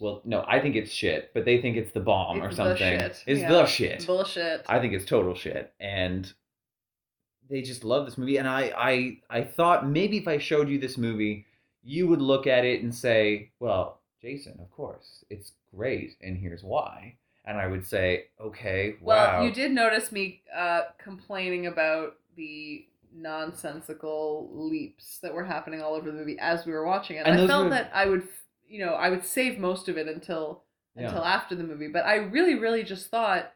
[0.00, 2.64] Well, no, I think it's shit, but they think it's the bomb or It's the
[2.70, 2.98] something.
[3.00, 3.48] shit, It's yeah.
[3.48, 4.06] the shit.
[4.06, 4.64] bullshit.
[4.68, 6.30] I think it's total shit, and
[7.48, 8.38] they just love this movie.
[8.38, 11.46] And I, I, I thought maybe if I showed you this movie,
[11.82, 16.64] you would look at it and say, "Well, Jason, of course, it's great, and here's
[16.64, 22.16] why." And I would say, "Okay, Well, wow." you did notice me uh, complaining about
[22.36, 27.26] the nonsensical leaps that were happening all over the movie as we were watching it.
[27.26, 28.26] And I felt were- that I would,
[28.74, 30.64] you know, I would save most of it until
[30.96, 31.06] Yeah.
[31.06, 31.88] until after the movie.
[31.88, 33.52] But I really, really just thought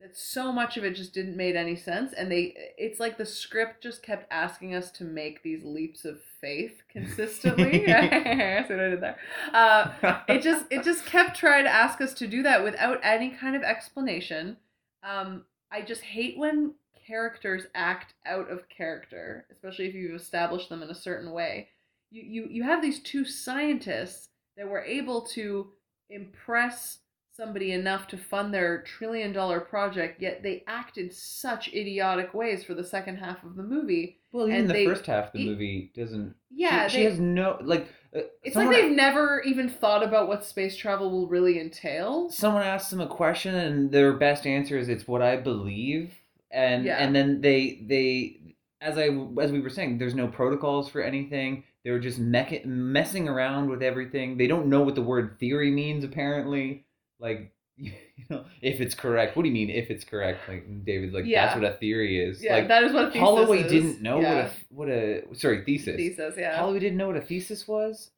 [0.00, 3.26] that so much of it just didn't made any sense, and they it's like the
[3.26, 7.92] script just kept asking us to make these leaps of faith consistently.
[7.94, 9.18] I did there?
[9.52, 13.30] Uh, it just it just kept trying to ask us to do that without any
[13.30, 14.56] kind of explanation.
[15.02, 16.74] Um, I just hate when
[17.06, 21.68] characters act out of character, especially if you've established them in a certain way.
[22.10, 24.28] You you you have these two scientists
[24.58, 25.68] that were able to
[26.10, 26.98] impress
[27.30, 32.64] somebody enough to fund their trillion dollar project, yet they act in such idiotic ways
[32.64, 34.18] for the second half of the movie.
[34.32, 36.34] well, even and the they- first half of the e- movie doesn't.
[36.50, 37.86] Yeah, she, they, she has no like.
[38.16, 42.30] Uh, it's like they've never even thought about what space travel will really entail.
[42.30, 46.12] someone asks them a question and their best answer is it's what I believe,
[46.50, 46.96] and Yeah.
[46.98, 49.08] and then they they as I
[49.40, 51.62] as we were saying, there's no protocols for anything.
[51.88, 54.36] They're just mecha- messing around with everything.
[54.36, 56.84] They don't know what the word theory means apparently.
[57.18, 57.92] Like you
[58.28, 59.36] know, if it's correct.
[59.38, 60.46] What do you mean if it's correct?
[60.50, 61.46] Like David's like Yeah.
[61.46, 62.44] that's what a theory is.
[62.44, 63.72] Yeah, like that is what a thesis Holloway is.
[63.72, 64.50] didn't know yeah.
[64.68, 65.96] what a what a sorry thesis.
[65.96, 66.34] thesis.
[66.36, 66.58] Yeah.
[66.58, 68.10] Holloway didn't know what a thesis was.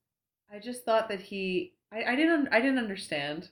[0.52, 3.50] I just thought that he I, I didn't I didn't understand.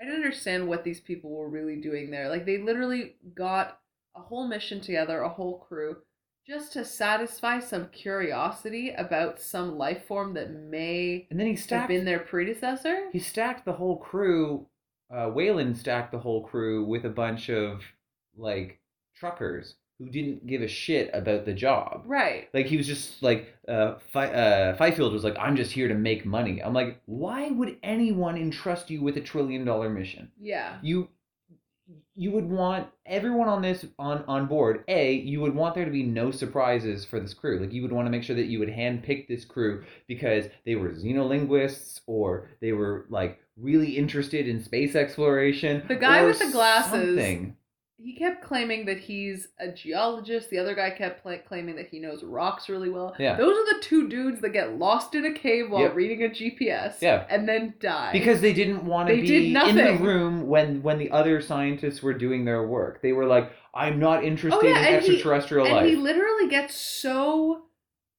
[0.00, 2.28] I didn't understand what these people were really doing there.
[2.28, 3.80] Like they literally got
[4.14, 5.96] a whole mission together, a whole crew,
[6.48, 11.62] just to satisfy some curiosity about some life form that may And then he have
[11.62, 11.88] stacked.
[11.88, 13.10] been their predecessor.
[13.12, 14.66] He stacked the whole crew.
[15.14, 17.82] Uh, Weyland stacked the whole crew with a bunch of
[18.36, 18.80] like
[19.16, 22.02] truckers who didn't give a shit about the job.
[22.06, 22.48] Right.
[22.54, 25.94] Like he was just like uh, Fi- uh Fifield was like, I'm just here to
[25.94, 26.62] make money.
[26.62, 30.30] I'm like, why would anyone entrust you with a trillion dollar mission?
[30.40, 30.78] Yeah.
[30.82, 31.08] You
[32.18, 34.82] you would want everyone on this on on board.
[34.88, 37.60] A, you would want there to be no surprises for this crew.
[37.60, 40.74] Like you would want to make sure that you would handpick this crew because they
[40.74, 45.84] were xenolinguists or they were like really interested in space exploration.
[45.86, 47.56] The guy with the glasses something.
[48.00, 50.50] He kept claiming that he's a geologist.
[50.50, 53.12] The other guy kept pla claiming that he knows rocks really well.
[53.18, 53.36] Yeah.
[53.36, 55.94] Those are the two dudes that get lost in a cave while Yep.
[55.96, 57.02] reading a GPS.
[57.02, 57.26] Yeah.
[57.28, 58.12] And then die.
[58.12, 62.00] because they didn't want to be did in the room when when the other scientists
[62.00, 63.02] were doing their work.
[63.02, 65.96] They were like, "I'm not interested Oh, yeah, in and he- extraterrestrial and life." he
[65.96, 67.64] literally gets so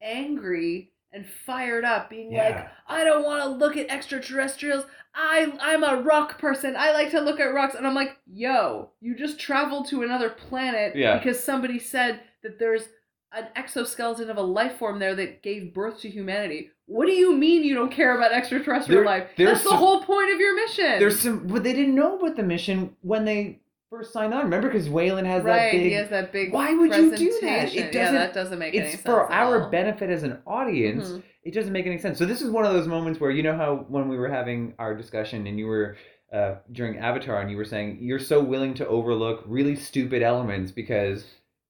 [0.02, 4.86] angry and fired up, being like, "I don't want to look at extraterrestrials.
[5.22, 6.76] I I'm a rock person.
[6.78, 10.30] I like to look at rocks." And I'm like, "Yo, you just traveled to another
[10.30, 11.18] planet Yeah.
[11.18, 12.88] because somebody said that there's
[13.34, 16.72] an exoskeleton of a life form there that gave birth to humanity.
[16.86, 19.30] What do you mean you don't care about extraterrestrial There- life?
[19.38, 22.44] That's the whole point of your mission." There's some, but they didn't know about the
[22.44, 24.44] mission when they first sign on.
[24.44, 25.82] Remember, because Weyland has that right, big.
[25.82, 26.54] he has that big.
[26.54, 27.70] Why would you do that?
[27.70, 27.84] It presentation.
[27.86, 28.94] yeah, doesn't- that doesn't make any sense.
[28.96, 29.70] it's for our all.
[29.70, 31.10] benefit as an audience.
[31.10, 31.24] Mhm.
[31.44, 32.18] It doesn't make any sense.
[32.18, 34.74] So this is one of those moments where you know how when we were having
[34.78, 35.96] our discussion and you were
[36.32, 40.72] uh, during Avatar and you were saying you're so willing to overlook really stupid elements
[40.72, 41.26] because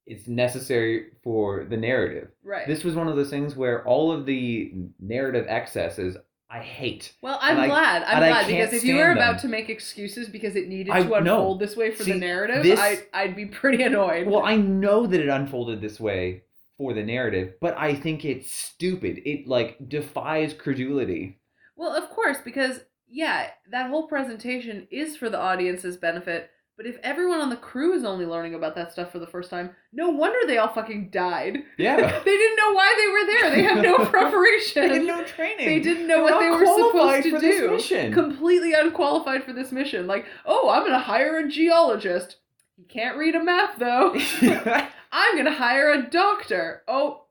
[0.05, 2.27] it's necessary for the narrative.
[2.43, 2.67] Right.
[2.67, 6.17] This was one of those things where all of the narrative excesses
[6.51, 7.13] I hate.
[7.21, 8.03] Well, I'm And glad.
[8.03, 9.41] I'm glad because if you were about them.
[9.41, 11.15] to make excuses because it needed I- to no.
[11.17, 14.25] unfold this way for See, the narrative, this- I, I'd be pretty annoyed.
[14.27, 16.43] Well, I know that it unfolded this way
[16.77, 19.21] for the narrative, but I think it's stupid.
[19.25, 21.37] It like defies credulity.
[21.75, 26.49] Well, of course, because yeah, that whole presentation is for the audience's benefit.
[26.79, 29.49] But if everyone on the crew is only learning about that stuff for the first
[29.49, 31.57] time, no wonder they all fucking died.
[31.77, 31.97] Yeah.
[32.25, 33.49] they didn't know why they were there.
[33.53, 34.87] They have no preparation.
[34.87, 35.65] They had no training.
[35.65, 38.13] They didn't know They're what they were supposed to do.
[38.13, 40.07] Completely unqualified for this mission.
[40.07, 42.37] Like, oh, I'm gonna hire a geologist.
[42.77, 44.15] He can't read a map though.
[45.11, 46.83] I'm gonna hire a doctor.
[46.87, 47.25] Oh,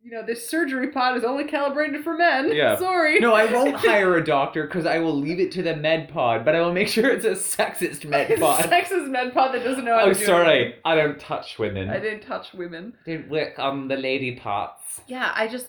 [0.00, 2.52] you know this surgery pod is only calibrated for men.
[2.54, 2.76] Yeah.
[2.78, 3.18] Sorry.
[3.18, 6.44] no, I won't hire a doctor because I will leave it to the med pod,
[6.44, 8.64] but I will make sure it's a sexist med pod.
[8.64, 10.46] sexist med pod that doesn't know how Oh, to do sorry.
[10.60, 10.80] anything.
[10.84, 11.90] I don't touch women.
[11.90, 12.94] I didn't touch women.
[13.04, 15.00] Didn't work on the lady parts.
[15.08, 15.68] Yeah, I just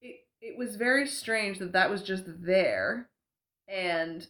[0.00, 3.08] it it was very strange that that was just there,
[3.68, 4.26] and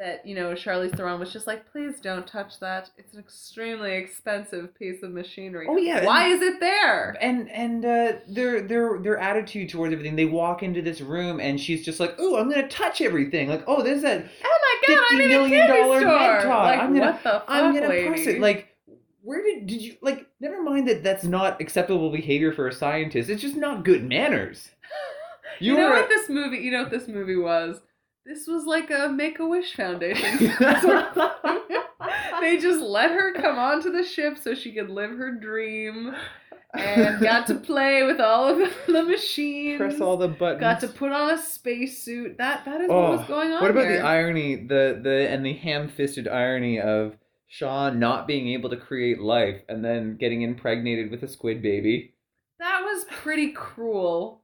[0.00, 2.88] that you know Charlize Theron was just like, please don't touch that.
[2.96, 5.66] It's an extremely expensive piece of machinery.
[5.68, 7.16] Oh, yeah, why and- is it there?
[7.20, 10.16] And and uh, their their their attitude towards everything.
[10.16, 13.62] They walk into this room and she's just like, "Oh, I'm gonna touch everything." Like,
[13.66, 14.58] "Oh, there's that Oh
[14.88, 16.46] my god, I'm $50 in million dollar med.
[16.48, 18.08] Like I'm gonna- what the fuck, I'm gonna lady?
[18.08, 18.68] press it." Like,
[19.22, 20.26] where did did you like?
[20.40, 23.28] Never mind that that's not acceptable behavior for a scientist.
[23.28, 24.70] It's just not good manners.
[25.60, 26.56] you, know were- what this movie?
[26.56, 27.80] You know what this movie was?
[28.30, 30.52] This was like a Make a Wish Foundation.
[32.40, 36.14] They just let her come onto the ship so she could live her dream
[36.72, 39.78] and got to play with all of the, the machines.
[39.78, 40.60] press all the buttons.
[40.60, 42.38] got to put on a spacesuit.
[42.38, 43.60] That that is Oh, what was oh, going on.
[43.60, 47.16] What about the irony, the the and the ham-fisted irony of
[47.48, 52.14] Shaw not being able to create life and then getting impregnated with a squid baby?
[52.58, 54.40] That was pretty cruel.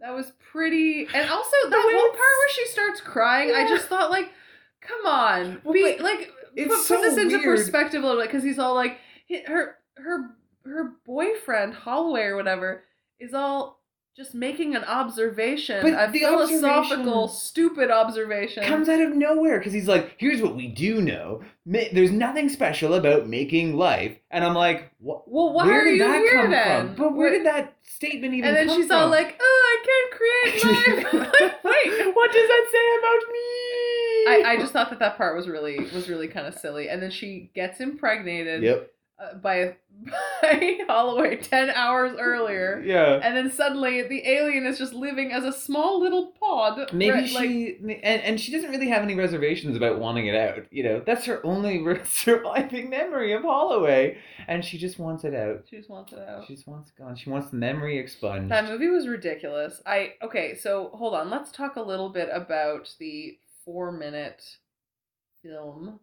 [0.00, 3.52] That was pretty, and also that whole part where she starts crying.
[3.54, 4.30] I just thought, like,
[4.80, 7.56] come on, Well, be like, put, so put this into weird.
[7.58, 8.98] perspective a little bit because he's all like,
[9.46, 10.30] her her
[10.64, 12.84] her boyfriend Holloway or whatever
[13.18, 13.77] is all
[14.18, 18.64] just making an observation, But a the philosophical, observation stupid observation.
[18.64, 21.42] Comes out of nowhere because he's like, "Here's what we do know.
[21.64, 25.30] Ma- There's nothing special about making life." And I'm like, "What?
[25.30, 26.86] well, why where are did you that here come then?
[26.88, 26.96] from?
[26.96, 28.58] But where did that statement even come from?
[28.60, 28.96] And then come she's from?
[29.04, 30.64] all like, "Oh, I can't create
[31.14, 33.38] life." Wait, what does that say about me?
[34.28, 36.88] I, I just thought that that part was really was really kind of silly.
[36.88, 38.62] And then she gets impregnated.
[38.62, 38.90] Yep.
[39.20, 39.76] Uh, by
[40.42, 43.18] by Holloway ten hours earlier, Yeah.
[43.22, 46.92] and then suddenly the alien is just living as a small little pod.
[46.92, 50.66] Maybe right, she and, and she doesn't really have any reservations about wanting it out.
[50.70, 55.64] You know, that's her only surviving memory of Holloway, and she just wants it out.
[55.68, 56.46] she just wants it out.
[56.46, 57.16] She just wants it gone.
[57.16, 58.50] She wants the memory expunged.
[58.52, 59.82] That movie was ridiculous.
[59.84, 61.28] I okay, so hold on.
[61.28, 64.44] Let's talk a little bit about the four minute
[65.42, 66.00] film,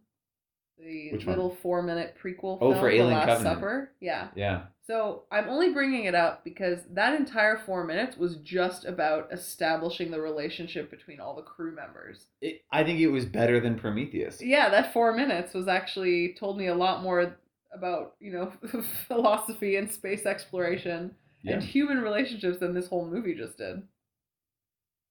[0.77, 1.35] the Which one?
[1.35, 2.57] little four minute prequel.
[2.61, 3.55] Oh, film, for The Alien Last Covenant.
[3.57, 3.91] Supper.
[3.99, 4.27] Yeah.
[4.35, 4.61] Yeah.
[4.85, 10.11] So I'm only bringing it up because that entire four minutes was just about establishing
[10.11, 12.25] the relationship between all the crew members.
[12.41, 14.41] It, I think it was better than Prometheus.
[14.41, 17.35] Yeah, that four minutes was actually told me a lot more
[17.73, 18.51] about you know
[19.07, 21.53] philosophy and space exploration Yeah.
[21.55, 23.81] and human relationships than this whole movie just did.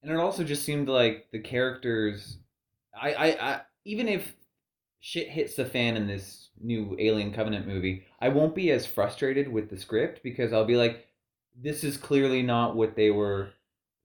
[0.03, 2.37] And it also just seemed like the characters,
[2.94, 4.35] I, I, I, even if
[5.05, 9.53] shit hits the fan in this new Alien Covenant movie, I won't be as frustrated
[9.53, 11.07] with the script because I'll be like,
[11.62, 13.51] this is clearly not what they were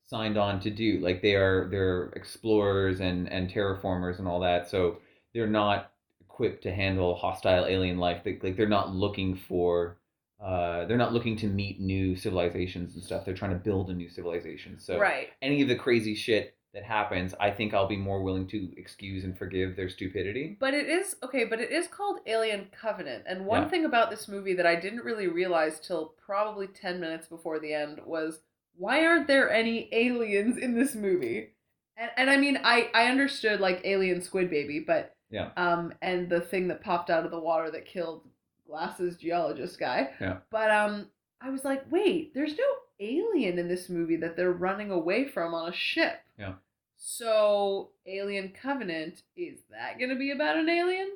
[0.07, 0.99] signed on to do.
[0.99, 4.97] Like they are, they're explorers and and terraformers and all that, so
[5.33, 8.21] they're not equipped to handle hostile alien life.
[8.25, 9.95] They, like they're not looking for.
[10.43, 13.23] Uh, they're not looking to meet new civilizations and stuff.
[13.23, 14.79] They're trying to build a new civilization.
[14.79, 15.29] So right.
[15.41, 19.23] any of the crazy shit that happens, I think I'll be more willing to excuse
[19.23, 20.55] and forgive their stupidity.
[20.59, 23.23] But it is okay, but it is called Alien Covenant.
[23.27, 23.69] And one Yeah.
[23.69, 27.73] thing about this movie that I didn't really realize till probably 10 minutes before the
[27.73, 28.41] end was
[28.75, 31.53] why aren't there any aliens in this movie?
[31.97, 35.51] And and I mean I I understood like alien squid baby, but Yeah.
[35.57, 38.27] um and the thing that popped out of the water that killed
[38.65, 40.13] glasses geologist guy.
[40.21, 40.37] Yeah.
[40.51, 41.09] But um
[41.41, 42.65] I was like, "Wait, there's no
[42.99, 46.53] alien in this movie that they're running away from on a ship." Yeah.
[47.01, 51.11] So, Alien Covenant, is that going to be about an alien?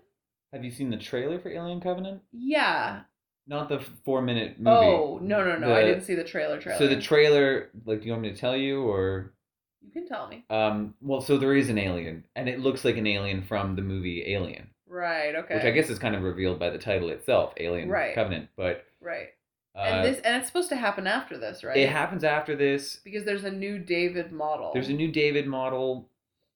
[0.53, 2.21] Have you seen the trailer for Alien Covenant?
[2.31, 3.01] Yeah.
[3.47, 4.69] Not the four minute movie.
[4.77, 5.75] Oh, no, no, no.
[5.75, 6.77] I didn't see the trailer trailer.
[6.79, 9.33] So the trailer, like, do you want me to tell you or?
[9.81, 10.45] you can tell me.
[10.49, 13.81] Um, well, so there is an alien, and it looks like an alien from the
[13.81, 15.55] movie Alien, Right, okay.
[15.55, 18.15] which I guess is kind of revealed by the title itself, Alien Right.
[18.15, 18.47] Covenant.
[18.55, 19.29] But Right.
[19.75, 21.77] Uh, and this and it's supposed to happen after this, right?
[21.77, 22.97] it happens after this.
[23.03, 24.71] because there's a new David model.
[24.73, 26.09] There's a new David model,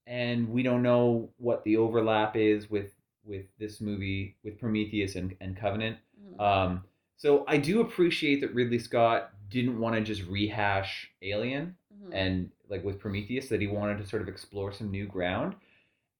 [0.06, 2.92] and we don't know what the overlap is with
[3.24, 5.98] with this movie with Prometheus and, and Covenant.
[6.38, 6.40] Mhm.
[6.40, 6.84] Um,
[7.16, 12.10] so I do appreciate that Ridley Scott didn't want to just rehash Alien Mhm.
[12.14, 15.54] and like with Prometheus that he wanted to sort of explore some new ground.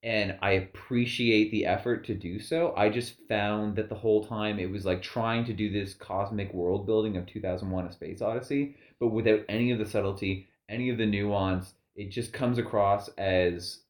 [0.02, 2.72] And I appreciate the effort to do so.
[2.76, 6.54] I just found that the whole time it was like trying to do this cosmic
[6.54, 10.98] world building of 2001 A Space Odyssey, but without any of the subtlety, any of
[10.98, 11.74] the nuance.
[11.96, 13.80] It just comes across as,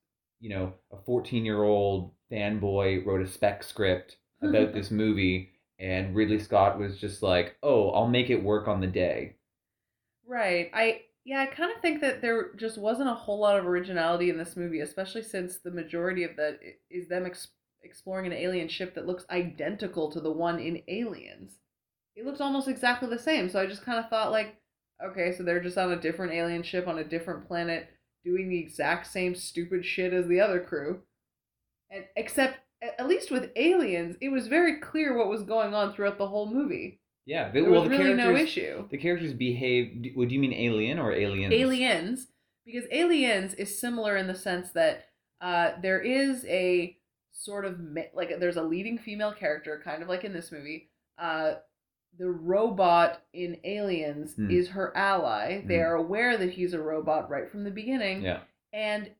[0.41, 6.15] you know, a 14 year old fanboy wrote a spec script about this movie, and
[6.15, 9.37] Ridley Scott was just like, oh, I'll make it work on the day.
[10.27, 10.71] Right.
[10.73, 14.31] I yeah, I kind of think that there just wasn't a whole lot of originality
[14.31, 16.59] in this movie, especially since the majority of that
[16.91, 17.49] is them ex-
[17.83, 21.59] exploring an alien ship that looks identical to the one in Aliens.
[22.17, 23.51] It looks almost exactly the same.
[23.51, 24.57] So I just kind of thought like,
[25.05, 27.91] okay, so they're just on a different alien ship on a different planet
[28.25, 31.03] doing the exact same stupid shit as the other crew.
[31.91, 36.17] And except at least with Aliens, it was very clear what was going on throughout
[36.17, 37.03] the whole movie.
[37.29, 38.89] Yeah, the, There well, was the really no issue.
[38.91, 40.15] the characters behave.
[40.17, 41.53] Would you mean alien or aliens?
[41.55, 42.27] Aliens,
[42.65, 45.09] because Aliens is similar in the sense that
[45.41, 46.97] uh, there is a
[47.31, 47.79] sort of
[48.15, 50.89] like there's a leading female character, kind of like in this movie.
[51.19, 51.57] Uh,
[52.19, 54.51] the robot in Aliens Hmm.
[54.51, 55.63] is her ally.
[55.67, 55.83] They Hmm.
[55.83, 58.41] are aware that he's a robot right from the beginning, Yeah,
[58.73, 59.11] and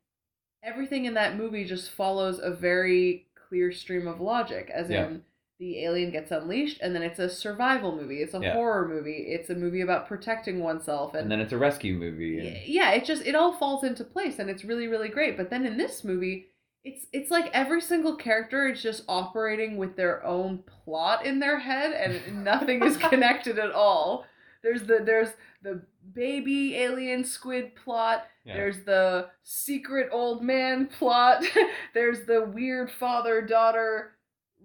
[0.63, 5.07] everything in that movie just follows a very clear stream of logic, as Yeah.
[5.07, 5.25] in
[5.59, 8.23] the alien gets unleashed, and then it's a survival movie.
[8.23, 8.53] It's a Yeah.
[8.55, 9.27] horror movie.
[9.29, 12.39] It's a movie about protecting oneself, and then it's a rescue movie.
[12.39, 15.51] And, yeah it just it all falls into place and it's really really great but
[15.51, 16.47] then in this movie
[16.85, 21.59] it's it's like every single character is just operating with their own plot in their
[21.59, 24.25] head and nothing is connected at all
[24.63, 25.31] there's the there's
[25.63, 25.83] the
[26.15, 28.55] baby alien squid plot Yeah.
[28.55, 31.45] there's the secret old man plot
[31.95, 34.13] there's the weird father daughter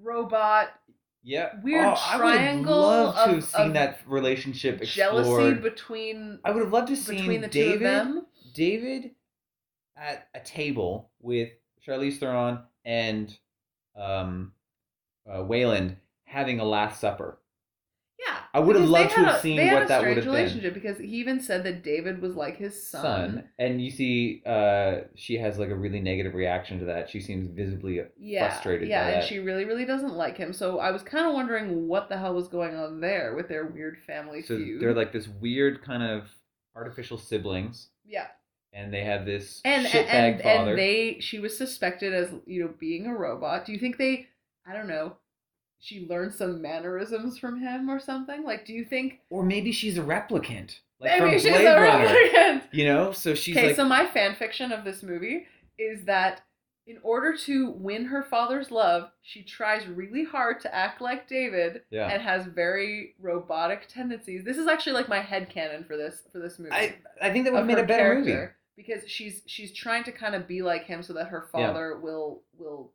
[0.02, 0.70] robot
[1.24, 1.52] yeah.
[1.64, 5.26] weird oh, I would have triangle loved to have seen that relationship explored.
[5.26, 9.12] jealousy between I would have loved to see between the David, two of them David
[9.96, 11.50] at a table with
[11.86, 13.36] Charlize Theron and
[13.96, 14.54] um,
[15.32, 17.38] uh, Weyland having a Last Supper.
[18.28, 20.34] Yeah, I would have loved to have a- seen what that would have been.
[20.34, 23.02] relationship because he even said that David was like his son.
[23.04, 27.20] son and you see uh she has like a really negative reaction to that she
[27.20, 29.28] seems visibly Yeah, frustrated yeah, and that.
[29.28, 30.54] she really, really doesn't like him.
[30.54, 33.66] So I was kind of wondering what the hell was going on there with their
[33.66, 34.82] weird family so feud.
[34.82, 36.30] they're like this weird kind of
[36.76, 38.28] artificial siblings yeah,
[38.74, 42.62] and they have this and shitbag and father and they she was suspected as you
[42.64, 43.66] know being a robot.
[43.66, 44.28] Do you think they?
[44.68, 45.18] I don't know.
[45.86, 48.44] She learned some mannerisms from him or something.
[48.46, 51.82] Like, do you think or maybe she's a replicant like maybe from she's Blade a
[51.82, 52.62] Runner replicant?
[52.72, 55.46] you know so she's okay, like so my fan fiction of this movie
[55.78, 56.42] is that
[56.88, 61.82] in order to win her father's love, she tries really hard to act like David
[61.92, 64.46] yeah and has very robotic tendencies.
[64.46, 66.72] This is actually like my headcanon for this for this movie.
[66.72, 68.38] I I think that would have made a better movie
[68.78, 71.68] because she's she's trying to kind of be like him so that her Yeah.
[71.68, 72.92] father will will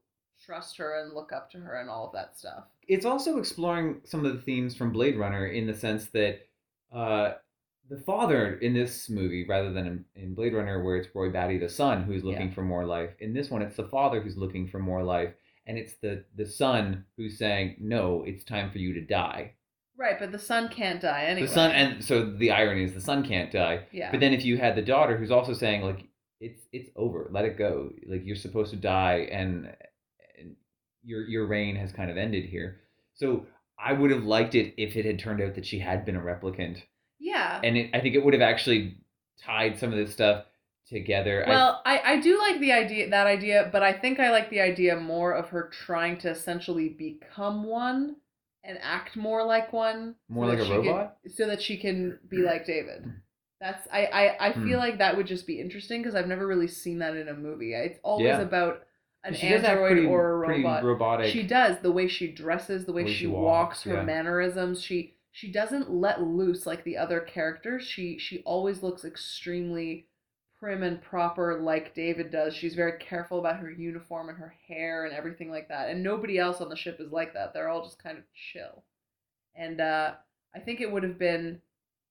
[0.49, 2.65] trust her and look up to her and all of that stuff.
[2.89, 6.41] it's also exploring some of the themes from Blade Runner in the sense that
[6.91, 7.33] uh,
[7.91, 11.59] the father in this movie, rather than in, in Blade Runner, where it's Roy Batty,
[11.59, 12.55] the son, who's looking Yeah.
[12.55, 15.35] for more life, in this one, it's the father who's looking for more life,
[15.67, 19.53] and it's the the son who's saying, "No, it's time for you to die."
[19.99, 21.47] Right, but the son can't die anyway.
[21.47, 24.45] The son, and so the irony is the son can't die, yeah, but then if
[24.47, 26.07] you had the daughter who's also saying, like,
[26.41, 29.77] it's it's over, let it go, like you're supposed to die, and, and
[31.09, 32.81] your your reign has kind of ended here.
[33.15, 33.47] So
[33.79, 36.21] I would have liked it if it had turned out that she had been a
[36.21, 36.83] replicant,
[37.19, 37.61] yeah.
[37.65, 38.99] and it, I think it would have actually
[39.41, 40.45] tied some of this stuff
[40.89, 41.45] together.
[41.47, 44.61] Well, I, I do like the idea that idea, but I think I like the
[44.61, 48.17] idea more of her trying to essentially become one
[48.65, 50.15] and act more like one.
[50.29, 51.17] More so like a she can- robot?
[51.29, 53.13] so that she can be like David.
[53.61, 54.67] That's I I, I Hmm.
[54.67, 57.35] feel like that would just be interesting because I've never really seen that in a
[57.35, 57.75] movie.
[57.75, 58.41] It's always Yeah.
[58.41, 58.83] about
[59.29, 60.85] an she android pretty, or a robot.
[60.85, 61.33] robotic.
[61.33, 64.03] She does the way she dresses, the way, way she, she walks, walks, her yeah.
[64.03, 64.83] mannerisms.
[64.83, 67.85] She she doesn't let loose like the other characters.
[67.85, 70.07] She she always looks extremely
[70.59, 72.55] prim and proper like David does.
[72.55, 75.89] She's very careful about her uniform and her hair and everything like that.
[75.89, 77.55] And nobody else on the ship is like that.
[77.55, 78.83] They're all just kind of chill.
[79.55, 80.15] And uh,
[80.55, 81.61] I think it would have been.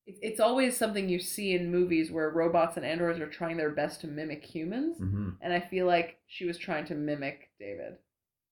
[0.08, 3.70] It- It's always something you see in movies where robots and androids are trying their
[3.72, 5.38] best to mimic humans Mhm.
[5.42, 7.98] and I feel like she was trying to mimic David.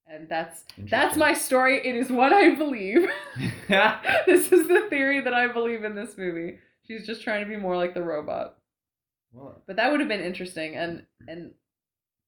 [0.08, 1.78] And that's that's my story.
[1.84, 3.10] It is what I believe.
[4.28, 6.60] this is the theory that I believe in this movie.
[6.86, 8.60] She's just trying to be more like the robot.
[9.34, 11.54] Well, But that would have been interesting and and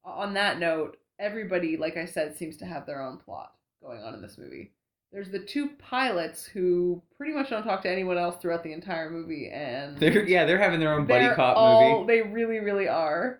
[0.03, 4.13] on that note, everybody like I said seems to have their own plot going on
[4.15, 4.71] in this movie.
[5.11, 9.09] There's the two pilots who pretty much don't talk to anyone else throughout the entire
[9.09, 12.13] movie and they're yeah, they're having their own buddy cop all- movie.
[12.13, 13.39] They really, really are.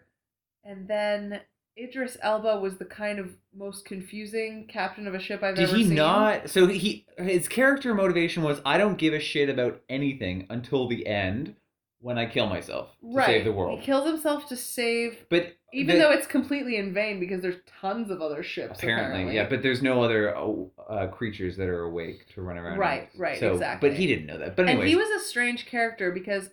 [0.64, 1.42] And then
[1.78, 5.78] Idris Elba was the kind of most confusing captain of a ship I've Did ever
[5.78, 5.84] seen.
[5.84, 6.50] Did he not?
[6.50, 11.06] So he his character motivation was I don't give a shit about anything until the
[11.06, 11.56] end
[12.00, 13.26] when I kill myself to right.
[13.26, 13.80] save the world.
[13.80, 17.62] He kills himself to save, but even the- though it's completely in vain because there's
[17.82, 18.80] tons of other ships.
[18.80, 22.78] apparently, Apparently, yeah, but there's no other uh, creatures that are awake to run around.
[22.78, 23.90] Right, right, so, exactly.
[23.90, 24.56] But he didn't know that.
[24.56, 26.50] But and he was a strange character because,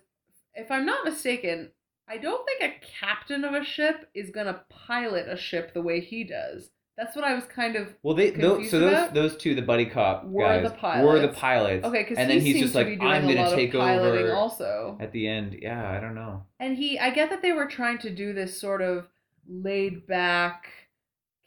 [0.53, 1.71] if I'm not mistaken,
[2.07, 5.99] I don't think a captain of a ship is gonna pilot a ship the way
[6.01, 6.69] he does.
[6.97, 9.85] That's what I was kind of well, they those, so those those two, the buddy
[9.85, 11.39] cop Were guys, the were the pilots.
[11.39, 11.85] pilots.
[11.85, 14.97] okay because and he then he's just to like, I'm gonna lot take over also.
[15.01, 15.57] at the end.
[15.61, 16.43] Yeah, I don't know.
[16.59, 19.07] And he, I get that they were trying to do this sort of
[19.47, 20.67] laid back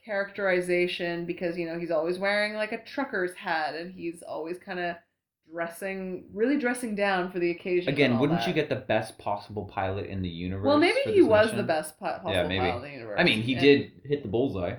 [0.05, 4.79] characterization because, you know, he's always wearing like a trucker's hat and he's always kind
[4.79, 4.97] of
[5.53, 7.93] dressing, really dressing down for the occasion.
[7.93, 8.49] Again, wouldn't that.
[8.49, 10.67] you get the best possible pilot in the universe?
[10.67, 11.57] Well, maybe he was mission?
[11.59, 12.61] the best possible Yeah, maybe.
[12.61, 13.17] pilot in the universe.
[13.19, 14.77] I mean, he And- did hit the bullseye.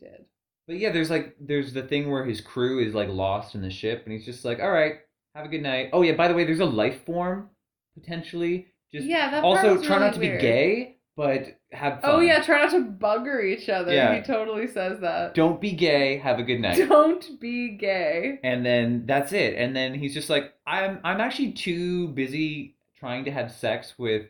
[0.00, 0.24] He did.
[0.66, 3.70] But yeah, there's like there's the thing where his crew is like lost in the
[3.70, 4.96] ship, and he's just like, "All right,
[5.34, 7.50] have a good night." Oh yeah, by the way, there's a life form
[7.94, 8.68] potentially.
[8.92, 10.38] Just yeah, that also try really not to weird.
[10.40, 12.10] be gay, but have fun.
[12.10, 13.92] Oh yeah, try not to bugger each other.
[13.92, 14.14] Yeah.
[14.14, 15.34] He totally says that.
[15.34, 16.18] don't be gay.
[16.18, 16.76] Have a good night.
[16.88, 18.38] Don't be gay.
[18.44, 19.54] and then that's it.
[19.56, 24.26] And then he's just like, "I'm I'm actually too busy trying to have sex with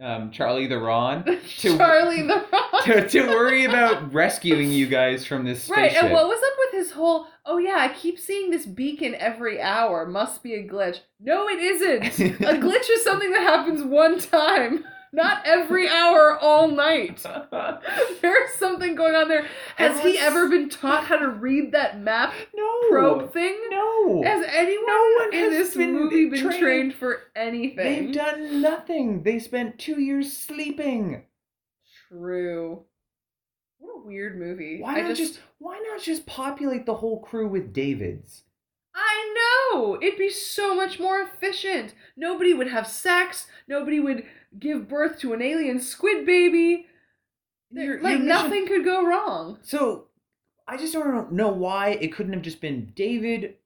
[0.00, 1.24] um, Charlie the Ron
[1.58, 2.65] to Charlie the Rock.
[2.92, 6.80] to, to worry about rescuing you guys from this Right, and what was up with
[6.80, 11.00] his whole, oh yeah, I keep seeing this beacon every hour, must be a glitch.
[11.20, 12.04] No, it isn't.
[12.42, 17.24] a glitch is something that happens one time, not every hour all night.
[18.20, 19.46] There's something going on there.
[19.76, 23.56] Has he ever been taught how to read that map no probe thing?
[23.70, 24.22] No.
[24.22, 27.76] Has anyone No one in has this been movie been trained- trained for anything?
[28.06, 29.22] They've done nothing.
[29.22, 31.22] They spent two years sleeping.
[32.08, 32.84] True.
[33.78, 34.80] What a weird movie.
[34.80, 38.42] Why I not just, why not just populate the whole crew with Davids?
[38.94, 39.34] I
[39.74, 39.98] know!
[40.00, 41.94] It'd be so much more efficient.
[42.16, 43.46] Nobody would have sex.
[43.68, 44.24] Nobody would
[44.58, 46.86] give birth to an alien squid baby.
[47.70, 49.58] Your- like your nothing could go wrong.
[49.62, 50.06] So
[50.66, 53.56] I just don't know why it couldn't have just been David,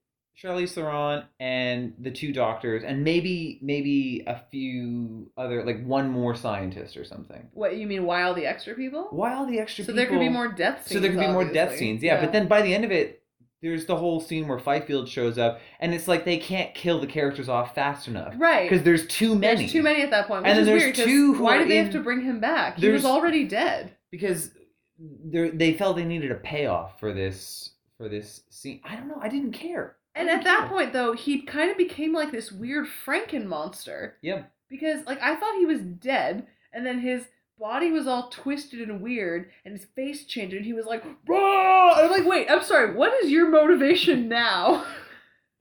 [0.43, 6.35] Charlize Theron, and the two doctors, and maybe maybe a few other like one more
[6.35, 7.49] scientist or something.
[7.53, 8.05] What you mean?
[8.05, 9.09] Why all the extra people?
[9.11, 9.97] Why all the extra So people?
[9.97, 10.93] there could be more death scenes.
[10.93, 13.23] So there could be more death scenes, yeah, But then by the end of it,
[13.63, 17.07] there's the whole scene where Fifield shows up, and it's like they can't kill the
[17.07, 19.61] characters off fast enough right because there's too many.
[19.63, 20.47] There's too many at that point.
[20.47, 22.79] And then there's weird, two Why did they in- have to bring him back?
[22.79, 23.95] He was already dead.
[24.11, 24.53] because
[24.99, 28.81] they they felt they needed a payoff for this for this scene.
[28.85, 29.19] I don't know.
[29.21, 29.97] I didn't care.
[30.15, 34.17] And didn't at that point, though, he kind of became like this weird Franken monster
[34.23, 34.51] yep.
[34.69, 37.27] because, like, I thought he was dead, and then his
[37.59, 41.95] body was all twisted and weird, and his face changed, and he was like, "Raw!"
[41.95, 42.95] And I'm like, wait, I'm sorry.
[42.95, 44.85] What is your motivation now?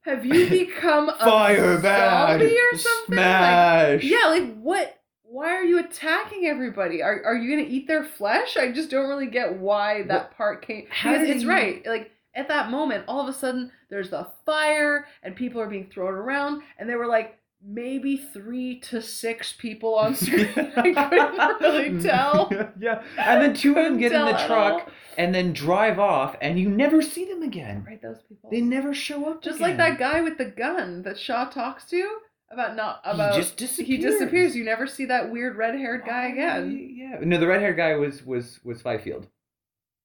[0.01, 3.15] Have you become a Firebag, zombie or something?
[3.17, 4.03] Like, smash.
[4.03, 4.95] yeah, like what?
[5.23, 7.03] Why are you attacking everybody?
[7.03, 8.57] Are are you gonna eat their flesh?
[8.57, 10.85] I just don't really get why that What- part came.
[10.85, 11.85] Because it's he- right.
[11.85, 15.89] Like at that moment, all of a sudden there's the fire and people are being
[15.89, 20.47] thrown around, and they were like maybe three to six people on screen.
[20.55, 22.49] I couldn't really tell.
[22.79, 26.57] yeah, and then two of them get in the truck and then drive off, and
[26.59, 27.83] you never see them again.
[27.85, 28.49] Right, those people.
[28.49, 29.41] They never show up.
[29.41, 29.69] just again.
[29.69, 32.09] like that guy with the gun that Shaw talks to
[32.51, 33.35] about not about.
[33.35, 33.87] he just disappears.
[33.87, 34.55] he disappears.
[34.55, 36.95] You never see that weird red-haired guy again.
[36.95, 37.19] Yeah.
[37.21, 39.27] No, the red haired guy was was was Fifield.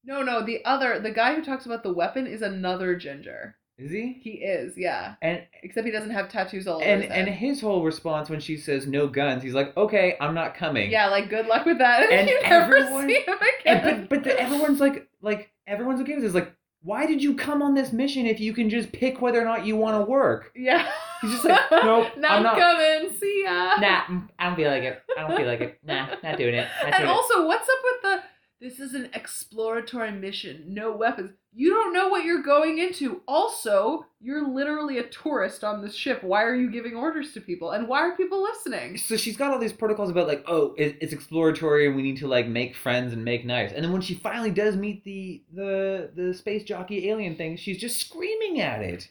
[0.05, 3.57] No, no, the other, the guy who talks about the weapon is another ginger.
[3.77, 4.21] Is he?
[4.23, 5.15] He is, yeah.
[5.21, 8.39] And Except he doesn't have tattoos all over and his and his whole response when
[8.39, 10.91] she says no guns, he's like, okay, I'm not coming.
[10.93, 12.09] Yeah, like good luck with that.
[12.13, 13.35] And you never everyone- see him
[13.67, 16.35] And, but but the, everyone's like like everyone's okay with this.
[16.35, 19.45] Like, why did you come on this mission if you can just pick whether or
[19.45, 20.53] not you want to work?
[20.55, 20.87] yeah.
[21.23, 22.57] He's just like, nope, not I'm not.
[22.59, 23.17] coming.
[23.19, 23.77] See ya.
[23.81, 24.03] Nah,
[24.39, 25.03] I don't feel like it.
[25.19, 25.79] I don't feel like it.
[25.83, 26.69] Nah, not doing it.
[26.83, 28.23] Not And doing also, what's up with the?
[28.61, 30.65] This is an exploratory mission.
[30.69, 31.33] No weapons.
[31.53, 33.21] You don't know what you're going into.
[33.29, 36.23] Also, you're literally a tourist on this ship.
[36.23, 37.73] Why are you giving orders to people?
[37.73, 38.97] And why are people listening?
[38.97, 42.27] So she's got all these protocols about like, oh, it's exploratory and we need to
[42.27, 43.73] like make friends and make nice.
[43.73, 47.79] And then when she finally does meet the the the space jockey alien thing, she's
[47.79, 49.11] just screaming at it.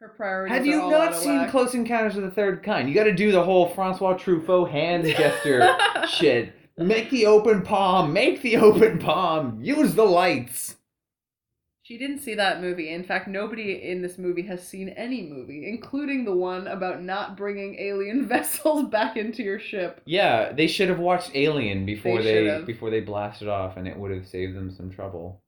[0.00, 0.56] Her priorities.
[0.56, 1.50] Have you not seen whack.
[1.50, 2.88] Close Encounters of the Third Kind?
[2.88, 5.76] You got to do the whole Francois Truffaut hand gesture
[6.08, 6.54] shit.
[6.78, 8.12] Make the open palm.
[8.12, 9.60] Make the open palm.
[9.62, 10.76] Use the lights.
[11.82, 12.88] She didn't see that movie.
[12.90, 17.36] In fact, nobody in this movie has seen any movie, including the one about not
[17.36, 20.00] bringing alien vessels back into your ship.
[20.06, 22.66] Yeah, they should have watched Alien before They they, should've.
[22.66, 25.42] before they blasted off, and it would have saved them some trouble.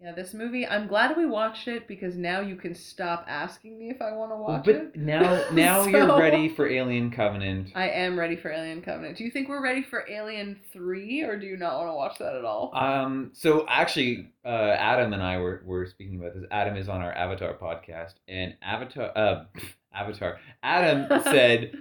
[0.00, 3.90] Yeah, this movie, I'm glad we watched it because now you can stop asking me
[3.90, 4.96] if I want to watch but it.
[4.96, 7.72] now, now So- you're ready for Alien Covenant.
[7.74, 9.16] I am ready for Alien Covenant.
[9.18, 12.18] Do you think we're ready for Alien 3 or do you not want to watch
[12.20, 12.70] that at all?
[12.76, 16.44] Um, so actually, uh, Adam and I were, were speaking about this.
[16.52, 19.44] Adam is on our Avatar podcast, and Avatar, uh,
[19.92, 20.38] Avatar.
[20.62, 21.72] Adam said,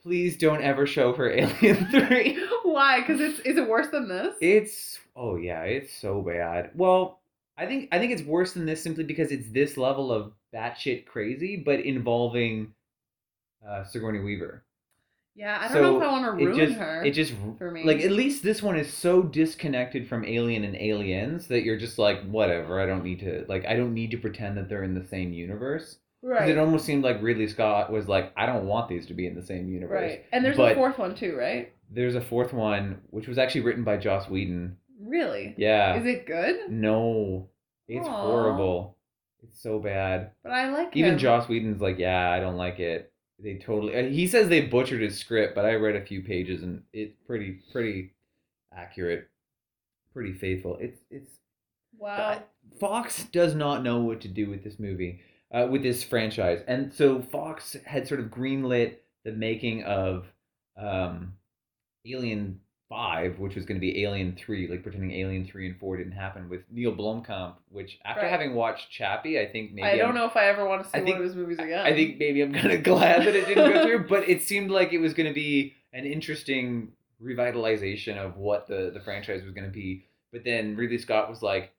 [0.00, 2.38] "Please don't ever show her Alien Three.
[2.62, 3.00] Why?
[3.00, 4.36] Because it's is it worse than this?
[4.40, 6.70] It's oh yeah, it's so bad.
[6.74, 7.20] Well,
[7.56, 11.06] I think I think it's worse than this simply because it's this level of batshit
[11.06, 12.74] crazy, but involving
[13.66, 14.64] uh, Sigourney Weaver.
[15.36, 17.04] yeah, I don't so know if I want to it ruin just, her.
[17.04, 17.84] It just for me.
[17.84, 21.98] like at least this one is so disconnected from Alien and Aliens that you're just
[21.98, 22.80] like whatever.
[22.80, 25.32] I don't need to like I don't need to pretend that they're in the same
[25.32, 25.98] universe.
[26.22, 26.50] right.
[26.50, 29.34] It almost seemed like Ridley Scott was like I don't want these to be in
[29.34, 30.00] the same universe.
[30.10, 30.24] Right.
[30.32, 31.72] And there's But- a fourth one too, right?
[31.90, 34.76] There's a fourth one which was actually written by Joss Whedon.
[35.00, 35.54] Really?
[35.58, 35.96] Yeah.
[35.96, 36.70] Is it good?
[36.70, 37.48] No,
[37.88, 38.22] it's Aw.
[38.22, 38.96] horrible.
[39.42, 40.30] It's so bad.
[40.42, 40.98] But I like it.
[40.98, 41.18] Even him.
[41.18, 43.12] Joss Whedon's like, yeah, I don't like it.
[43.38, 44.10] They totally.
[44.10, 47.60] He says they butchered his script, but I read a few pages and it's pretty,
[47.72, 48.12] pretty
[48.74, 49.28] accurate,
[50.12, 50.78] pretty faithful.
[50.80, 51.30] It's it's.
[51.96, 52.42] Wow.
[52.80, 55.20] Fox does not know what to do with this movie,
[55.52, 60.26] uh, with this franchise, and so Fox had sort of greenlit the making of
[60.76, 61.34] um,
[62.06, 65.96] Alien Five, which was going to be Alien Three, like pretending Alien Three and Four
[65.96, 67.54] didn't happen with Neil Blomkamp.
[67.70, 68.30] Which, after Right.
[68.30, 70.88] having watched Chappie, I think maybe I don't I'm- know if I ever want to
[70.90, 71.84] see I think- one of his movies again.
[71.84, 74.70] I think maybe I'm kind of glad that it didn't go through, but it seemed
[74.70, 79.52] like it was going to be an interesting revitalization of what the the franchise was
[79.52, 80.04] going to be.
[80.32, 81.72] But then Ridley Scott was like,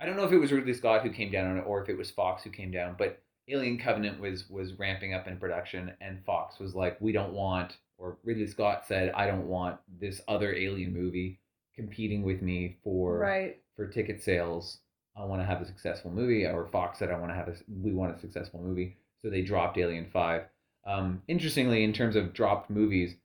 [0.00, 1.88] I don't know if it was Ridley Scott who came down on it or if
[1.88, 5.92] it was Fox who came down, but Alien Covenant was was ramping up in production,
[6.00, 10.20] and Fox was like, we don't want, or Ridley Scott said, I don't want this
[10.28, 11.40] other Alien movie
[11.74, 13.60] competing with me for Right.
[13.76, 14.78] for ticket sales.
[15.16, 17.54] I want to have a successful movie, or Fox said I want to have a
[17.82, 20.44] we want a successful movie, so they dropped Alien Five.
[20.86, 23.16] Um, interestingly, in terms of dropped movies,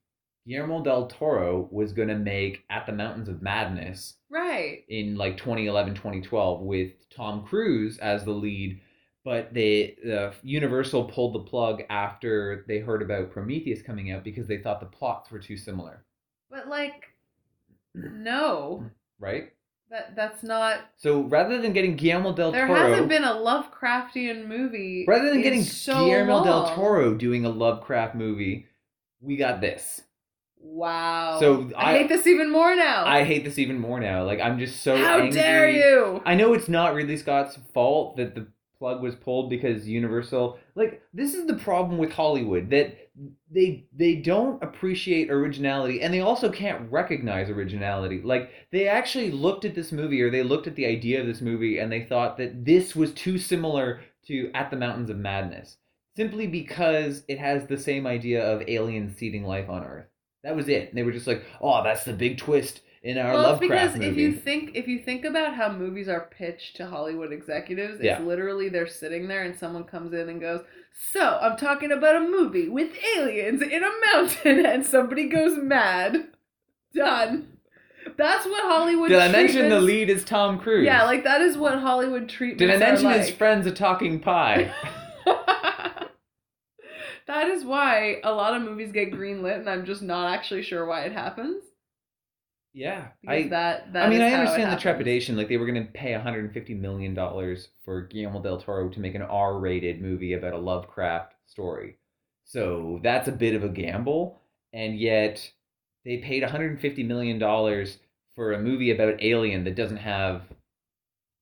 [0.46, 4.84] Guillermo del Toro was going to make At the Mountains of Madness Right.
[4.90, 8.82] in like 2011 2012 with Tom Cruise as the lead
[9.26, 14.48] but they the Universal pulled the plug after they heard about Prometheus coming out because
[14.48, 16.04] they thought the plots were too similar
[16.50, 17.14] But like
[17.94, 18.86] no.
[19.20, 19.52] right
[19.90, 24.48] That that's not so rather than getting Guillermo del there Toro hasn't been a Lovecraftian
[24.48, 25.06] movie.
[25.08, 26.76] rather than getting so Guillermo del.
[26.76, 28.66] Toro doing a Lovecraft movie
[29.22, 30.02] we got this
[30.66, 31.42] Wow.
[31.42, 33.06] So, I, I- hate this even more now.
[33.06, 35.32] I hate this even more now like I'm just so How angry.
[35.32, 36.22] dare you?
[36.26, 38.48] I know it's not Ridley Scott's fault that the
[38.84, 42.98] plug was pulled because Universal like this is the problem with Hollywood that
[43.50, 48.22] they they don't appreciate originality and they also can't recognize originality.
[48.22, 51.40] Like they actually looked at this movie or they looked at the idea of this
[51.40, 55.78] movie and they thought that this was too similar to At the Mountains of Madness
[56.18, 60.08] simply because it has the same idea of aliens seeding life on Earth.
[60.44, 60.90] That was it.
[60.90, 64.10] And they were just like, "Oh, that's the big twist in our well, Lovecraft because
[64.10, 68.06] if you think if you think about how movies are pitched to Hollywood executives, it's
[68.06, 68.20] Yeah.
[68.20, 70.62] literally they're sitting there and someone comes in and goes,
[71.12, 76.28] "So I'm talking about a movie with aliens in a mountain," and somebody goes mad.
[76.96, 77.58] Done.
[78.18, 79.10] That's what Hollywood.
[79.10, 80.86] Did I mention the lead is Tom Cruise?
[80.86, 82.60] Yeah, like that is what Hollywood treatments.
[82.60, 84.74] Did I mention are his friend's a talking pie?
[87.28, 90.86] that is why a lot of movies get greenlit, and I'm just not actually sure
[90.86, 91.64] why it happens.
[92.74, 93.50] Yeah, Because I.
[93.50, 95.38] that, that I mean, I understand the trepidation.
[95.38, 99.16] Like they were going to pay 150 million dollars for Guillermo del Toro to make
[99.16, 101.98] an R-rated movie about a Lovecraft story,
[102.44, 104.40] so that's a bit of a gamble.
[104.74, 105.52] And yet,
[106.04, 108.00] they paid 150 million dollars
[108.36, 110.42] for a movie about Alien that doesn't have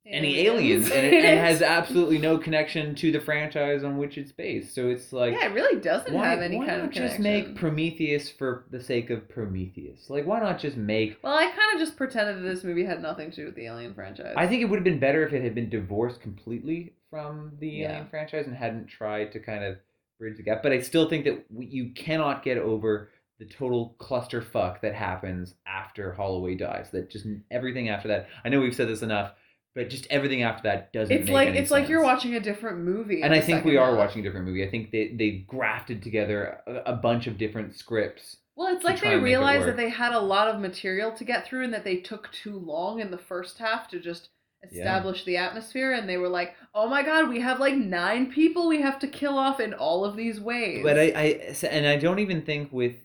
[0.05, 4.31] any aliens and it, and has absolutely no connection to the franchise on which it's
[4.31, 4.73] based.
[4.73, 7.03] So it's like, yeah, it really doesn't why, have any kind of connection.
[7.03, 10.09] why kind not of just make Prometheus for the sake of Prometheus?
[10.09, 11.17] Like, why not just make?
[11.23, 13.65] Well, I kind of just pretended that this movie had nothing to do with the
[13.67, 14.33] Alien franchise.
[14.35, 17.67] I think it would have been better if it had been divorced completely from the
[17.69, 17.91] Yeah.
[17.91, 19.77] Alien franchise and hadn't tried to kind of
[20.17, 20.63] bridge the gap.
[20.63, 26.13] But I still think that you cannot get over the total clusterfuck that happens after
[26.13, 26.91] Holloway dies.
[26.91, 28.27] That just everything after that.
[28.45, 29.31] I know we've said this enough,
[29.75, 31.15] but just everything after that doesn't.
[31.15, 33.21] it's make like it's like you're watching a different movie.
[33.21, 33.97] And I think we are half.
[33.97, 34.65] watching a different movie.
[34.65, 38.37] I think they they grafted together a, a bunch of different scripts.
[38.55, 41.11] Well, it's like they and make it realized that they had a lot of material
[41.13, 44.29] to get through, and that they took too long in the first half to just
[44.63, 44.81] Yeah.
[44.81, 45.93] establish the atmosphere.
[45.93, 49.07] And they were like, "Oh my god, we have like nine people we have to
[49.07, 52.71] kill off in all of these ways." But I, I and I don't even think
[52.73, 52.95] with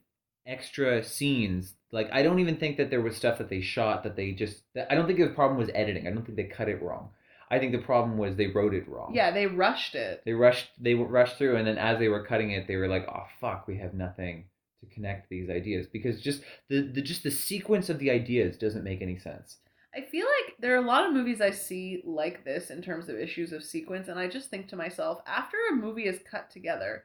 [0.47, 4.16] extra scenes like I don't even think that there was stuff that they shot that
[4.16, 6.07] they just I don't think the problem was editing.
[6.07, 7.11] I don't think they cut it wrong.
[7.51, 9.12] I think the problem was they wrote it wrong.
[9.14, 10.22] yeah, they rushed it.
[10.24, 13.07] They rushed they rushed through and then as they were cutting it they were like,
[13.09, 14.47] "Oh fuck, we have nothing
[14.80, 18.84] to connect these ideas because just the, the just the sequence of the ideas doesn't
[18.84, 19.59] make any sense."
[19.94, 23.09] I feel like there are a lot of movies I see like this in terms
[23.09, 26.51] of issues of sequence, and I just think to myself, after a movie is cut
[26.51, 27.05] together,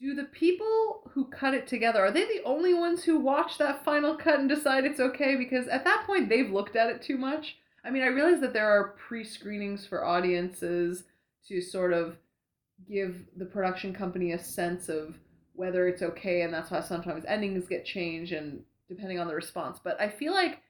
[0.00, 3.84] do the people who cut it together are they the only ones who watch that
[3.84, 5.36] final cut and decide it's okay?
[5.36, 7.58] Because at that point they've looked at it too much.
[7.84, 11.04] I mean, I realize that there are pre-screenings for audiences
[11.48, 12.16] to sort of
[12.88, 15.14] give the production company a sense of
[15.54, 19.78] whether it's okay, and that's why sometimes endings get changed and depending on the response.
[19.82, 20.60] But I feel like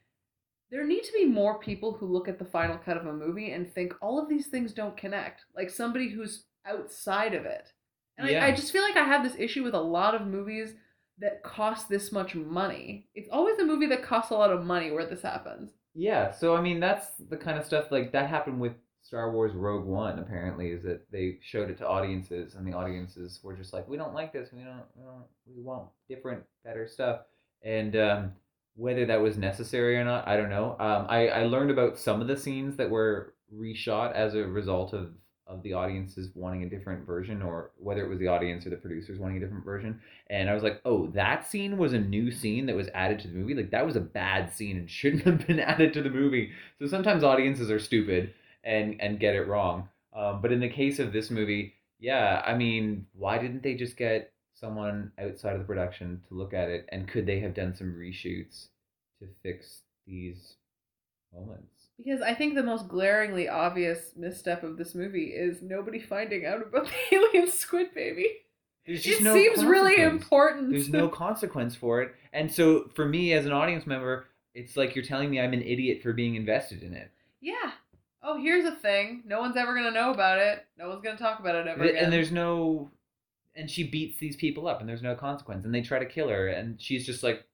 [0.69, 3.51] there need to be more people who look at the final cut of a movie
[3.51, 5.45] and think all of these things don't connect.
[5.55, 7.71] Like somebody who's outside of it.
[8.17, 8.45] And Yeah.
[8.45, 10.73] I, I just feel like I have this issue with a lot of movies
[11.19, 13.07] that cost this much money.
[13.15, 15.71] It's always a movie that costs a lot of money where this happens.
[15.93, 19.53] Yeah, so I mean that's the kind of stuff like that happened with Star Wars
[19.53, 20.19] Rogue One.
[20.19, 23.95] Apparently, is that they showed it to audiences, and the audiences were just like, "We
[23.95, 24.49] don't like this.
[24.51, 24.83] We don't.
[24.95, 25.23] We don't.
[25.45, 27.21] We want different, better stuff."
[27.63, 28.33] And um,
[28.75, 30.75] whether that was necessary or not, I don't know.
[30.79, 34.91] Um, I I learned about some of the scenes that were reshot as a result
[34.91, 35.13] of
[35.47, 38.75] of the audiences wanting a different version, or whether it was the audience or the
[38.75, 39.99] producers wanting a different version.
[40.29, 43.27] And I was like, oh, that scene was a new scene that was added to
[43.27, 43.53] the movie.
[43.53, 46.51] Like that was a bad scene and shouldn't have been added to the movie.
[46.79, 48.33] So sometimes audiences are stupid
[48.63, 49.89] and and get it wrong.
[50.13, 53.97] Um, but in the case of this movie, yeah, I mean, why didn't they just
[53.97, 56.87] get someone outside of the production to look at it?
[56.89, 58.67] And could they have done some reshoots
[59.19, 60.55] to fix these
[61.33, 61.74] moments?
[61.97, 66.61] Because I think the most glaringly obvious misstep of this movie is nobody finding out
[66.61, 68.27] about the alien squid baby.
[68.85, 70.71] There's It just no seems really important.
[70.71, 72.13] There's no consequence for it.
[72.33, 75.61] And so for me as an audience member, it's like you're telling me I'm an
[75.63, 77.09] idiot for being invested in it.
[77.41, 77.71] Yeah.
[78.23, 79.23] oh, here's a thing.
[79.25, 80.65] No one's ever gonna know about it.
[80.77, 82.03] No one's gonna talk about it ever again.
[82.03, 82.91] and there's no
[83.55, 86.27] and she beats these people up and there's no consequence and they try to kill
[86.29, 87.45] her and she's just like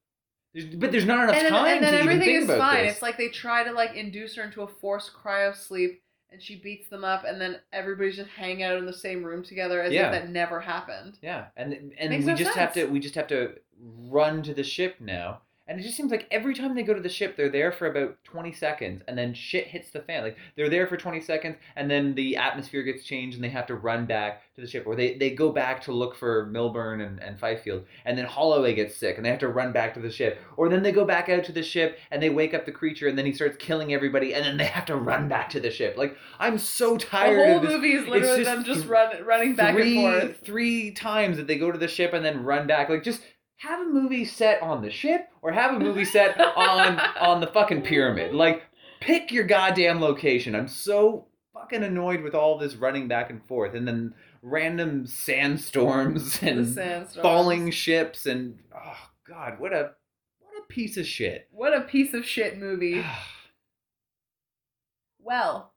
[0.76, 2.84] but there's not enough and then, time and then to even everything is fine.
[2.86, 2.94] this.
[2.94, 6.56] It's like they try to like induce her into a forced cryo sleep, and she
[6.58, 9.92] beats them up, and then everybody's just hanging out in the same room together as
[9.94, 10.08] Yeah.
[10.08, 11.18] if that never happened.
[11.22, 14.54] yeah, and and Makes we no just have to we just have to run to
[14.54, 15.42] the ship now.
[15.72, 17.88] And it just seems like every time they go to the ship, they're there for
[17.88, 20.22] about 20 seconds, and then shit hits the fan.
[20.22, 23.68] Like, they're there for 20 seconds, and then the atmosphere gets changed, and they have
[23.68, 24.84] to run back to the ship.
[24.86, 28.76] Or they, they go back to look for Millburn and, and Fifield, and then Holloway
[28.76, 30.42] gets sick, and they have to run back to the ship.
[30.58, 33.08] Or then they go back out to the ship, and they wake up the creature,
[33.08, 35.72] and then he starts killing everybody, and then they have to run back to the
[35.72, 35.96] ship.
[35.96, 37.72] Like, I'm so tired the whole of this.
[37.72, 40.46] movie is literally just them just run, running back three, and forth.
[40.46, 42.90] Three times that they go to the ship and then run back.
[42.90, 43.22] Like, just
[43.62, 47.48] have a movie set on the ship or have a movie set on on the
[47.48, 48.34] fucking pyramid.
[48.34, 48.64] Like,
[49.02, 50.56] pick your goddamn location.
[50.56, 56.42] I'm so fucking annoyed with all this running back and forth and then random sandstorms
[56.42, 57.22] and sandstorms.
[57.22, 59.92] falling ships and oh god, what a
[60.40, 61.48] what a piece of shit.
[61.52, 63.04] What a piece of shit movie.
[65.24, 65.72] Well,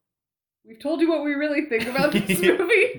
[0.66, 2.99] we've told you what we really think about this movie,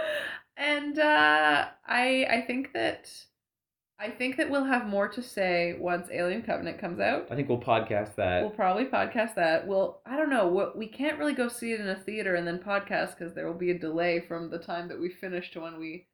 [0.58, 3.10] and uh, I I think that
[3.98, 7.28] I think that we'll have more to say once Alien Covenant comes out.
[7.30, 8.42] I think we'll podcast that.
[8.42, 9.66] We'll probably podcast that.
[9.66, 10.48] We'll I don't know.
[10.48, 13.46] what We can't really go see it in a theater and then podcast because there
[13.46, 16.06] will be a delay from the time that we finish to when we.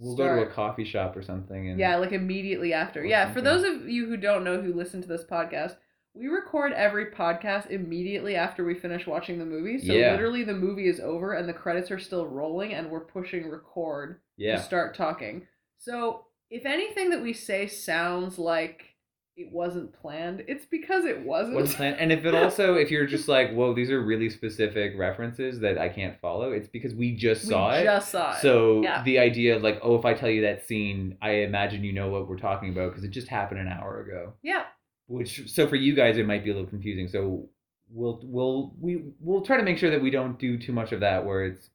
[0.00, 3.04] We'll go to a coffee shop or something and Yeah, like immediately after.
[3.04, 5.76] Yeah, for those of you who don't know who listen to this podcast,
[6.14, 9.78] we record every podcast immediately after we finish watching the movie.
[9.78, 10.12] So Yeah.
[10.12, 14.20] literally the movie is over and the credits are still rolling and we're pushing record
[14.36, 14.56] yeah.
[14.56, 15.46] to start talking.
[15.78, 18.94] So if anything that we say sounds like
[19.36, 21.54] it wasn't planned, it's because it wasn't.
[21.56, 21.94] What's plan?
[21.94, 25.78] And if it also, if you're just like, whoa, these are really specific references that
[25.78, 27.84] I can't follow, it's because we just we saw it.
[27.84, 28.40] just saw it.
[28.40, 29.02] So Yeah.
[29.04, 32.08] the idea of like, oh, if I tell you that scene, I imagine you know
[32.10, 34.32] what we're talking about because it just happened an hour ago.
[34.42, 34.64] yeah.
[35.06, 37.08] Which, so for you guys, it might be a little confusing.
[37.08, 37.48] So
[37.90, 41.00] we'll we'll we we'll try to make sure that we don't do too much of
[41.00, 41.70] that where it's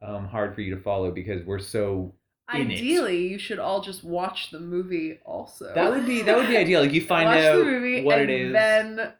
[0.00, 2.14] um, hard for you to follow because we're so.
[2.54, 2.70] In.
[2.70, 5.72] Ideally, you should all just watch the movie also.
[5.74, 6.80] That would be that would be ideal.
[6.82, 8.52] Like you find watch out the movie what and it is.
[8.52, 9.12] then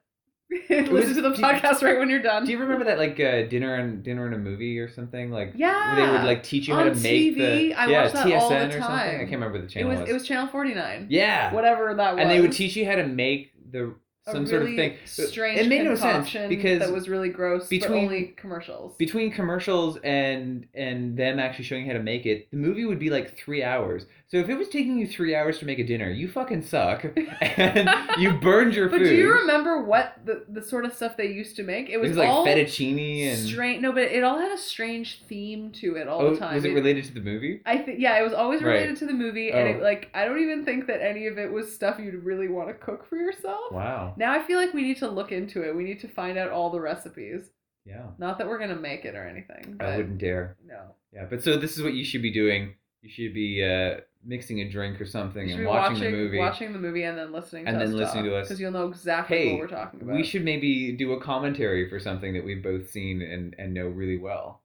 [0.70, 2.44] listen was- to the do you- podcast right when you're done.
[2.44, 5.52] Do you remember that like uh, dinner and dinner and a movie or something like?
[5.56, 5.96] Yeah.
[5.96, 8.36] Where they would like teach you how to make TV, the I yeah TSN the
[8.36, 8.88] or something.
[8.88, 10.02] I can't remember the channel it channel.
[10.02, 11.06] was it was channel 49.
[11.10, 12.20] yeah, Whatever that was.
[12.22, 13.92] and they would teach you how to make the
[14.28, 14.96] some really sort of thing.
[15.04, 17.68] Strange it made no sense because that was really gross.
[17.68, 18.96] between- only commercials.
[18.96, 22.98] between commercials and and them actually showing you how to make it, the movie would
[22.98, 24.06] be like three hours.
[24.28, 27.04] So if it was taking you three hours to make a dinner, you fucking suck,
[27.40, 29.04] and you burned your but food.
[29.04, 31.88] But do you remember what the, the sort of stuff they used to make?
[31.88, 33.80] It it was, was like fettuccine and strange.
[33.82, 36.54] No, but it all had a strange theme to it all oh, the time.
[36.56, 37.60] was it related to the movie?
[37.64, 38.72] I think yeah, it was always Right.
[38.74, 39.70] related to the movie, and Oh.
[39.78, 42.68] it, like I don't even think that any of it was stuff you'd really want
[42.68, 43.70] to cook for yourself.
[43.70, 44.14] Wow.
[44.16, 45.74] Now I feel like we need to look into it.
[45.74, 47.50] We need to find out all the recipes.
[47.84, 48.06] Yeah.
[48.18, 49.76] Not that we're gonna make it or anything.
[49.80, 50.56] I wouldn't dare.
[50.66, 50.94] No.
[51.12, 52.74] Yeah, but so this is what you should be doing.
[53.02, 56.38] You should be uh, mixing a drink or something and watching, watching the movie.
[56.38, 58.48] watching the movie and then listening And to then us listening to us.
[58.48, 60.16] because you'll know exactly Hey, what we're talking about.
[60.16, 63.86] We should maybe do a commentary for something that we've both seen and, and know
[63.86, 64.62] really well.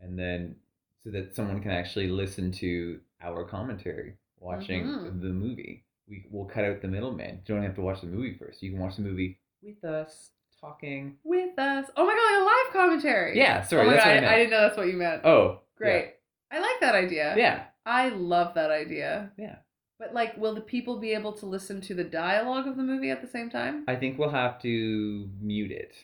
[0.00, 0.56] And then
[1.04, 5.20] so that someone can actually listen to our commentary watching Mhm.
[5.20, 5.84] the movie.
[6.08, 7.40] We will cut out the middleman.
[7.46, 8.62] You don't have to watch the movie first.
[8.62, 10.30] You can watch the movie with us
[10.60, 11.16] talking.
[11.24, 11.86] with us.
[11.96, 13.36] Oh my god, a live commentary.
[13.36, 15.24] Yeah, sorry, oh that's god, what I I, didn't know that's what you meant.
[15.24, 16.14] Oh, Great.
[16.50, 17.34] I like that idea.
[17.36, 17.64] Yeah.
[17.84, 19.32] I love that idea.
[19.36, 19.56] Yeah.
[19.98, 23.10] But like, will the people be able to listen to the dialogue of the movie
[23.10, 23.84] at the same time?
[23.88, 25.94] I think we'll have to mute it.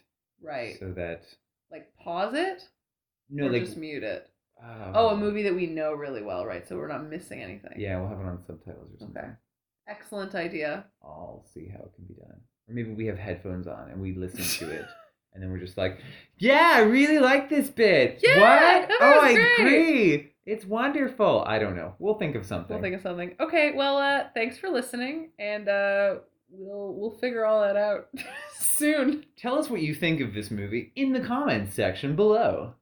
[0.43, 0.79] right.
[0.79, 1.25] So that
[1.71, 2.69] like pause it
[3.31, 4.29] no, like just mute it.
[4.63, 6.67] uh, Oh, a movie that we know really well, right?
[6.69, 7.75] So we're not missing anything.
[7.79, 9.23] Yeah, we'll have it on subtitles or something.
[9.23, 9.33] Okay.
[9.93, 10.86] Excellent idea.
[11.03, 12.40] I'll see how it can be done.
[12.68, 14.86] Or maybe we have headphones on and we listen to it.
[15.34, 15.99] And then we're just like,
[16.36, 18.20] yeah, I really like this bit.
[18.22, 18.90] Yeah, what?
[19.01, 20.32] Oh, I great." agree.
[20.45, 21.43] It's wonderful.
[21.47, 21.95] I don't know.
[21.99, 22.74] We'll think of something.
[22.74, 23.34] We'll think of something.
[23.40, 26.16] Okay, well, uh, thanks for listening, and uh,
[26.51, 28.09] we'll we'll figure all that out
[28.59, 29.24] soon.
[29.38, 32.74] Tell us what you think of this movie in the comments section below.